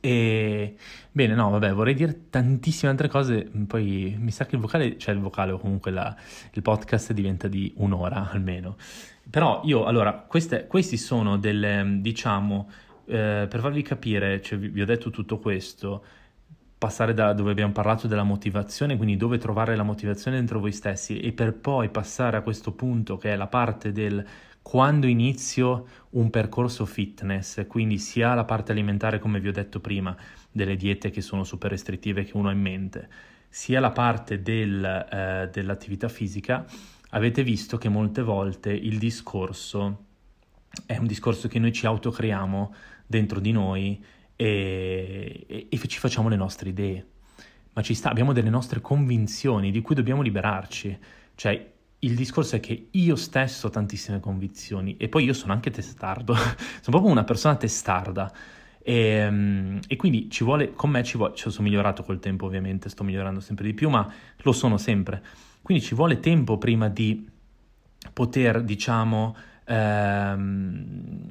E 0.00 0.76
bene, 1.10 1.34
no, 1.34 1.50
vabbè, 1.50 1.72
vorrei 1.72 1.94
dire 1.94 2.28
tantissime 2.30 2.90
altre 2.90 3.08
cose. 3.08 3.50
Poi 3.66 4.16
mi 4.18 4.30
sa 4.30 4.46
che 4.46 4.56
il 4.56 4.60
vocale, 4.60 4.98
cioè 4.98 5.14
il 5.14 5.20
vocale 5.20 5.52
o 5.52 5.58
comunque 5.58 5.90
la, 5.90 6.14
il 6.52 6.62
podcast 6.62 7.12
diventa 7.12 7.48
di 7.48 7.72
un'ora 7.76 8.30
almeno. 8.32 8.76
Però 9.28 9.60
io, 9.64 9.84
allora, 9.84 10.14
queste, 10.14 10.66
questi 10.66 10.96
sono 10.96 11.36
delle, 11.36 11.98
diciamo, 12.00 12.70
eh, 13.06 13.46
per 13.48 13.60
farvi 13.60 13.82
capire, 13.82 14.40
cioè 14.40 14.58
vi, 14.58 14.68
vi 14.68 14.80
ho 14.80 14.86
detto 14.86 15.10
tutto 15.10 15.38
questo, 15.38 16.04
passare 16.78 17.12
da 17.12 17.32
dove 17.32 17.50
abbiamo 17.50 17.72
parlato 17.72 18.06
della 18.06 18.22
motivazione, 18.22 18.96
quindi 18.96 19.16
dove 19.16 19.36
trovare 19.36 19.74
la 19.74 19.82
motivazione 19.82 20.36
dentro 20.36 20.60
voi 20.60 20.72
stessi 20.72 21.18
e 21.18 21.32
per 21.32 21.54
poi 21.54 21.88
passare 21.88 22.36
a 22.36 22.42
questo 22.42 22.72
punto 22.72 23.16
che 23.16 23.32
è 23.32 23.36
la 23.36 23.48
parte 23.48 23.90
del 23.92 24.24
quando 24.62 25.06
inizio 25.06 25.86
un 26.10 26.30
percorso 26.30 26.84
fitness, 26.84 27.66
quindi 27.66 27.98
sia 27.98 28.34
la 28.34 28.44
parte 28.44 28.72
alimentare 28.72 29.18
come 29.18 29.40
vi 29.40 29.48
ho 29.48 29.52
detto 29.52 29.80
prima, 29.80 30.14
delle 30.52 30.76
diete 30.76 31.10
che 31.10 31.20
sono 31.20 31.42
super 31.42 31.70
restrittive 31.70 32.24
che 32.24 32.36
uno 32.36 32.48
ha 32.48 32.52
in 32.52 32.60
mente, 32.60 33.08
sia 33.48 33.80
la 33.80 33.90
parte 33.90 34.42
del, 34.42 34.84
eh, 34.84 35.48
dell'attività 35.50 36.08
fisica, 36.08 36.66
avete 37.10 37.42
visto 37.42 37.78
che 37.78 37.88
molte 37.88 38.22
volte 38.22 38.70
il 38.70 38.98
discorso 38.98 40.04
è 40.86 40.96
un 40.96 41.06
discorso 41.06 41.48
che 41.48 41.58
noi 41.58 41.72
ci 41.72 41.86
autocreiamo 41.86 42.74
dentro 43.06 43.40
di 43.40 43.52
noi 43.52 44.04
e, 44.40 45.44
e, 45.48 45.66
e 45.68 45.88
ci 45.88 45.98
facciamo 45.98 46.28
le 46.28 46.36
nostre 46.36 46.68
idee. 46.68 47.06
Ma 47.72 47.82
ci 47.82 47.94
sta, 47.94 48.08
abbiamo 48.08 48.32
delle 48.32 48.50
nostre 48.50 48.80
convinzioni 48.80 49.72
di 49.72 49.80
cui 49.80 49.96
dobbiamo 49.96 50.22
liberarci. 50.22 50.96
Cioè, 51.34 51.72
il 52.00 52.14
discorso 52.14 52.54
è 52.54 52.60
che 52.60 52.88
io 52.92 53.16
stesso 53.16 53.66
ho 53.66 53.70
tantissime 53.70 54.20
convinzioni 54.20 54.96
e 54.96 55.08
poi 55.08 55.24
io 55.24 55.32
sono 55.32 55.52
anche 55.52 55.70
testardo, 55.70 56.34
sono 56.36 56.56
proprio 56.84 57.10
una 57.10 57.24
persona 57.24 57.56
testarda 57.56 58.32
e, 58.78 58.94
ehm, 58.94 59.80
e, 59.88 59.96
quindi 59.96 60.30
ci 60.30 60.44
vuole, 60.44 60.72
con 60.74 60.90
me 60.90 61.02
ci 61.02 61.16
vuole, 61.16 61.34
cioè 61.34 61.50
sono 61.50 61.66
migliorato 61.66 62.04
col 62.04 62.20
tempo 62.20 62.46
ovviamente, 62.46 62.88
sto 62.88 63.02
migliorando 63.02 63.40
sempre 63.40 63.64
di 63.64 63.74
più, 63.74 63.90
ma 63.90 64.08
lo 64.36 64.52
sono 64.52 64.78
sempre. 64.78 65.22
Quindi 65.62 65.82
ci 65.82 65.94
vuole 65.94 66.20
tempo 66.20 66.56
prima 66.56 66.88
di 66.88 67.28
poter, 68.12 68.62
diciamo, 68.62 69.36
ehm, 69.64 71.26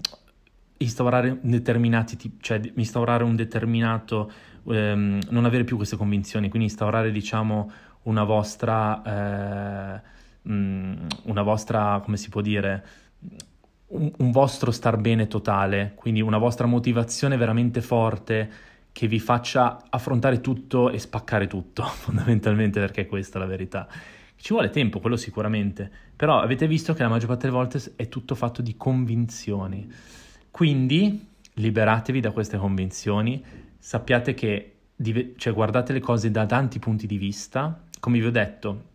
instaurare 0.77 1.39
determinati 1.41 2.15
tipi, 2.17 2.37
cioè 2.41 2.59
instaurare 2.75 3.23
un 3.23 3.35
determinato, 3.35 4.31
ehm, 4.67 5.19
non 5.29 5.45
avere 5.45 5.63
più 5.63 5.75
queste 5.75 5.95
convinzioni, 5.95 6.49
quindi 6.49 6.67
instaurare, 6.67 7.11
diciamo, 7.11 7.71
una 8.03 8.23
vostra... 8.23 9.95
Eh, 9.95 10.01
mm, 10.49 11.05
una 11.23 11.41
vostra, 11.41 11.99
come 12.03 12.17
si 12.17 12.29
può 12.29 12.41
dire, 12.41 12.85
un, 13.87 14.11
un 14.17 14.31
vostro 14.31 14.71
star 14.71 14.97
bene 14.97 15.27
totale, 15.27 15.93
quindi 15.95 16.21
una 16.21 16.37
vostra 16.37 16.67
motivazione 16.67 17.37
veramente 17.37 17.81
forte 17.81 18.49
che 18.91 19.07
vi 19.07 19.19
faccia 19.19 19.83
affrontare 19.89 20.41
tutto 20.41 20.89
e 20.89 20.97
spaccare 20.97 21.47
tutto, 21.47 21.83
fondamentalmente 22.01 22.79
perché 22.79 23.05
questa 23.05 23.37
è 23.37 23.41
la 23.41 23.47
verità. 23.47 23.87
Ci 24.35 24.53
vuole 24.53 24.69
tempo, 24.69 24.99
quello 24.99 25.15
sicuramente, 25.15 25.89
però 26.15 26.39
avete 26.39 26.67
visto 26.67 26.93
che 26.93 27.03
la 27.03 27.09
maggior 27.09 27.27
parte 27.27 27.45
delle 27.45 27.57
volte 27.57 27.79
è 27.95 28.07
tutto 28.07 28.35
fatto 28.35 28.61
di 28.61 28.75
convinzioni. 28.75 29.87
Quindi 30.57 31.23
liberatevi 31.53 32.19
da 32.19 32.31
queste 32.31 32.57
convinzioni, 32.57 33.43
sappiate 33.77 34.33
che 34.33 34.71
cioè, 35.35 35.53
guardate 35.53 35.93
le 35.93 35.99
cose 35.99 36.31
da 36.31 36.47
tanti 36.47 36.79
punti 36.79 37.05
di 37.05 37.19
vista. 37.19 37.83
Come 37.99 38.17
vi 38.19 38.25
ho 38.25 38.31
detto, 38.31 38.85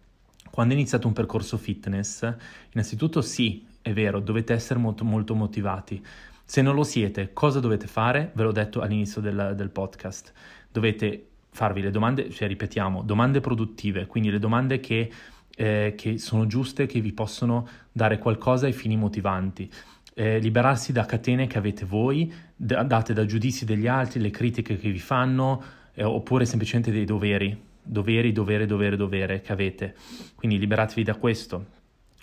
quando 0.51 0.75
iniziate 0.75 1.07
un 1.07 1.13
percorso 1.13 1.57
fitness, 1.59 2.29
innanzitutto 2.73 3.21
sì, 3.21 3.65
è 3.81 3.93
vero, 3.93 4.19
dovete 4.19 4.53
essere 4.53 4.81
molto, 4.81 5.05
molto 5.05 5.37
motivati. 5.37 6.05
Se 6.45 6.63
non 6.63 6.75
lo 6.75 6.83
siete, 6.83 7.33
cosa 7.33 7.61
dovete 7.61 7.87
fare? 7.87 8.33
Ve 8.35 8.43
l'ho 8.43 8.51
detto 8.51 8.81
all'inizio 8.81 9.21
del, 9.21 9.53
del 9.55 9.71
podcast. 9.71 10.33
Dovete 10.69 11.27
farvi 11.49 11.81
le 11.81 11.93
domande, 11.93 12.29
cioè 12.31 12.49
ripetiamo, 12.49 13.03
domande 13.03 13.39
produttive, 13.39 14.07
quindi 14.07 14.31
le 14.33 14.41
domande 14.41 14.81
che, 14.81 15.13
eh, 15.55 15.95
che 15.97 16.19
sono 16.19 16.45
giuste, 16.49 16.87
che 16.87 16.99
vi 17.01 17.13
possono 17.13 17.69
dare 17.93 18.19
qualcosa 18.19 18.67
ai 18.67 18.73
fini 18.73 18.97
motivanti. 18.97 19.71
Eh, 20.15 20.39
liberarsi 20.39 20.93
da 20.93 21.07
catene 21.07 21.47
che 21.47 21.57
avete 21.57 21.87
voi, 21.87 22.33
d- 22.55 22.83
date 22.83 23.13
da 23.15 23.25
giudizi 23.25 23.65
degli 23.65 23.87
altri, 23.87 24.21
le 24.21 24.31
critiche 24.31 24.77
che 24.77 24.91
vi 24.91 24.99
fanno, 24.99 25.63
eh, 25.95 26.05
oppure 26.05 26.45
semplicemente 26.45 26.91
dei 26.91 27.05
doveri, 27.05 27.59
doveri, 27.83 28.33
dovere, 28.33 28.67
dovere, 28.67 28.97
dovere 28.97 29.41
che 29.41 29.53
avete. 29.53 29.95
Quindi 30.35 30.59
liberatevi 30.59 31.03
da 31.03 31.15
questo. 31.15 31.67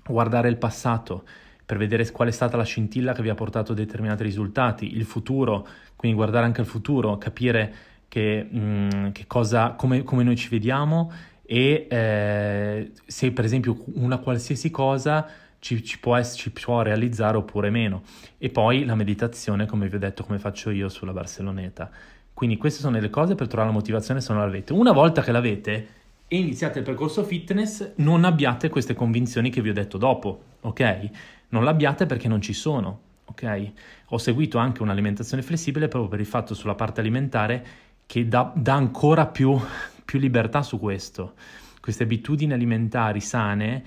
Guardare 0.05 0.49
il 0.49 0.57
passato 0.57 1.23
per 1.69 1.77
vedere 1.77 2.09
qual 2.09 2.29
è 2.29 2.31
stata 2.31 2.57
la 2.57 2.63
scintilla 2.63 3.13
che 3.13 3.21
vi 3.21 3.29
ha 3.29 3.35
portato 3.35 3.73
a 3.73 3.75
determinati 3.75 4.23
risultati, 4.23 4.95
il 4.95 5.05
futuro, 5.05 5.67
quindi 5.95 6.17
guardare 6.17 6.47
anche 6.47 6.61
il 6.61 6.67
futuro, 6.67 7.19
capire 7.19 7.73
che, 8.07 8.43
mh, 8.43 8.59
mm, 8.59 9.09
che 9.11 9.27
cosa, 9.27 9.73
come, 9.73 10.01
come, 10.01 10.23
noi 10.23 10.35
ci 10.35 10.49
vediamo 10.49 11.11
e 11.45 11.85
eh, 11.87 12.91
se 13.05 13.31
per 13.31 13.45
esempio 13.45 13.83
una 13.93 14.17
qualsiasi 14.17 14.71
cosa 14.71 15.27
ci, 15.59 15.83
ci, 15.83 15.99
può 15.99 16.21
ci, 16.23 16.51
può 16.51 16.81
realizzare 16.81 17.37
oppure 17.37 17.69
meno. 17.69 18.03
E 18.37 18.49
poi 18.49 18.85
la 18.85 18.95
meditazione, 18.95 19.65
come 19.65 19.87
vi 19.87 19.95
ho 19.95 19.99
detto, 19.99 20.23
come 20.23 20.39
faccio 20.39 20.69
io 20.69 20.89
sulla 20.89 21.13
Barceloneta. 21.13 21.89
Quindi 22.33 22.57
queste 22.57 22.79
sono 22.79 22.99
le 22.99 23.09
cose 23.09 23.35
per 23.35 23.47
trovare 23.47 23.69
la 23.69 23.75
motivazione 23.75 24.21
se 24.21 24.31
non 24.33 24.41
l'avete. 24.41 24.73
Una 24.73 24.93
volta 24.93 25.21
che 25.21 25.31
l'avete 25.31 25.87
e 26.31 26.37
iniziate 26.37 26.79
il 26.79 26.85
percorso 26.85 27.23
fitness, 27.23 27.93
non 27.95 28.23
abbiate 28.23 28.69
queste 28.69 28.93
convinzioni 28.93 29.49
che 29.49 29.61
vi 29.61 29.69
ho 29.69 29.73
detto 29.73 29.97
dopo, 29.97 30.43
ok? 30.61 31.09
Non 31.49 31.63
l'abbiate 31.63 32.05
perché 32.05 32.27
non 32.27 32.39
ci 32.39 32.53
sono, 32.53 32.99
ok? 33.25 33.71
Ho 34.09 34.17
seguito 34.19 34.57
anche 34.59 34.81
un'alimentazione 34.81 35.41
flessibile 35.41 35.87
proprio 35.87 36.11
per 36.11 36.19
il 36.19 36.27
fatto 36.27 36.53
sulla 36.53 36.75
parte 36.75 37.01
alimentare 37.01 37.65
che 38.05 38.27
dà, 38.27 38.53
dà 38.55 38.75
ancora 38.75 39.25
più, 39.25 39.59
più 40.05 40.19
libertà 40.19 40.61
su 40.61 40.79
questo. 40.79 41.33
Queste 41.81 42.03
abitudini 42.03 42.53
alimentari 42.53 43.21
sane, 43.21 43.83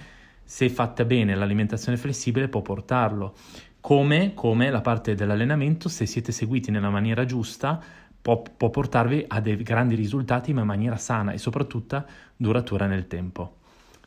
se 0.53 0.69
fatta 0.69 1.07
bene 1.07 1.35
l'alimentazione 1.35 1.97
flessibile, 1.97 2.47
può 2.47 2.61
portarlo. 2.61 3.35
Come, 3.81 4.35
come 4.35 4.69
la 4.69 4.83
parte 4.83 5.15
dell'allenamento, 5.15 5.89
se 5.89 6.05
siete 6.05 6.31
seguiti 6.31 6.71
nella 6.71 6.91
maniera 6.91 7.25
giusta, 7.25 7.83
può, 8.21 8.43
può 8.43 8.69
portarvi 8.69 9.25
a 9.29 9.41
dei 9.41 9.57
grandi 9.63 9.95
risultati 9.95 10.53
ma 10.53 10.61
in 10.61 10.67
maniera 10.67 10.99
sana 10.99 11.33
e 11.33 11.39
soprattutto 11.39 12.05
duratura 12.37 12.85
nel 12.85 13.07
tempo. 13.07 13.61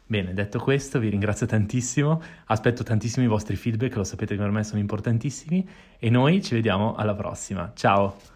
Bene, 0.05 0.35
detto 0.35 0.59
questo, 0.59 0.99
vi 0.99 1.09
ringrazio 1.09 1.47
tantissimo, 1.47 2.21
aspetto 2.45 2.83
tantissimi 2.83 3.25
vostri 3.25 3.55
feedback, 3.55 3.95
lo 3.95 4.03
sapete 4.03 4.35
che 4.35 4.41
per 4.41 4.51
me 4.51 4.63
sono 4.63 4.79
importantissimi 4.79 5.67
e 5.97 6.09
noi 6.11 6.43
ci 6.43 6.53
vediamo 6.53 6.93
alla 6.93 7.15
prossima. 7.15 7.71
Ciao! 7.73 8.34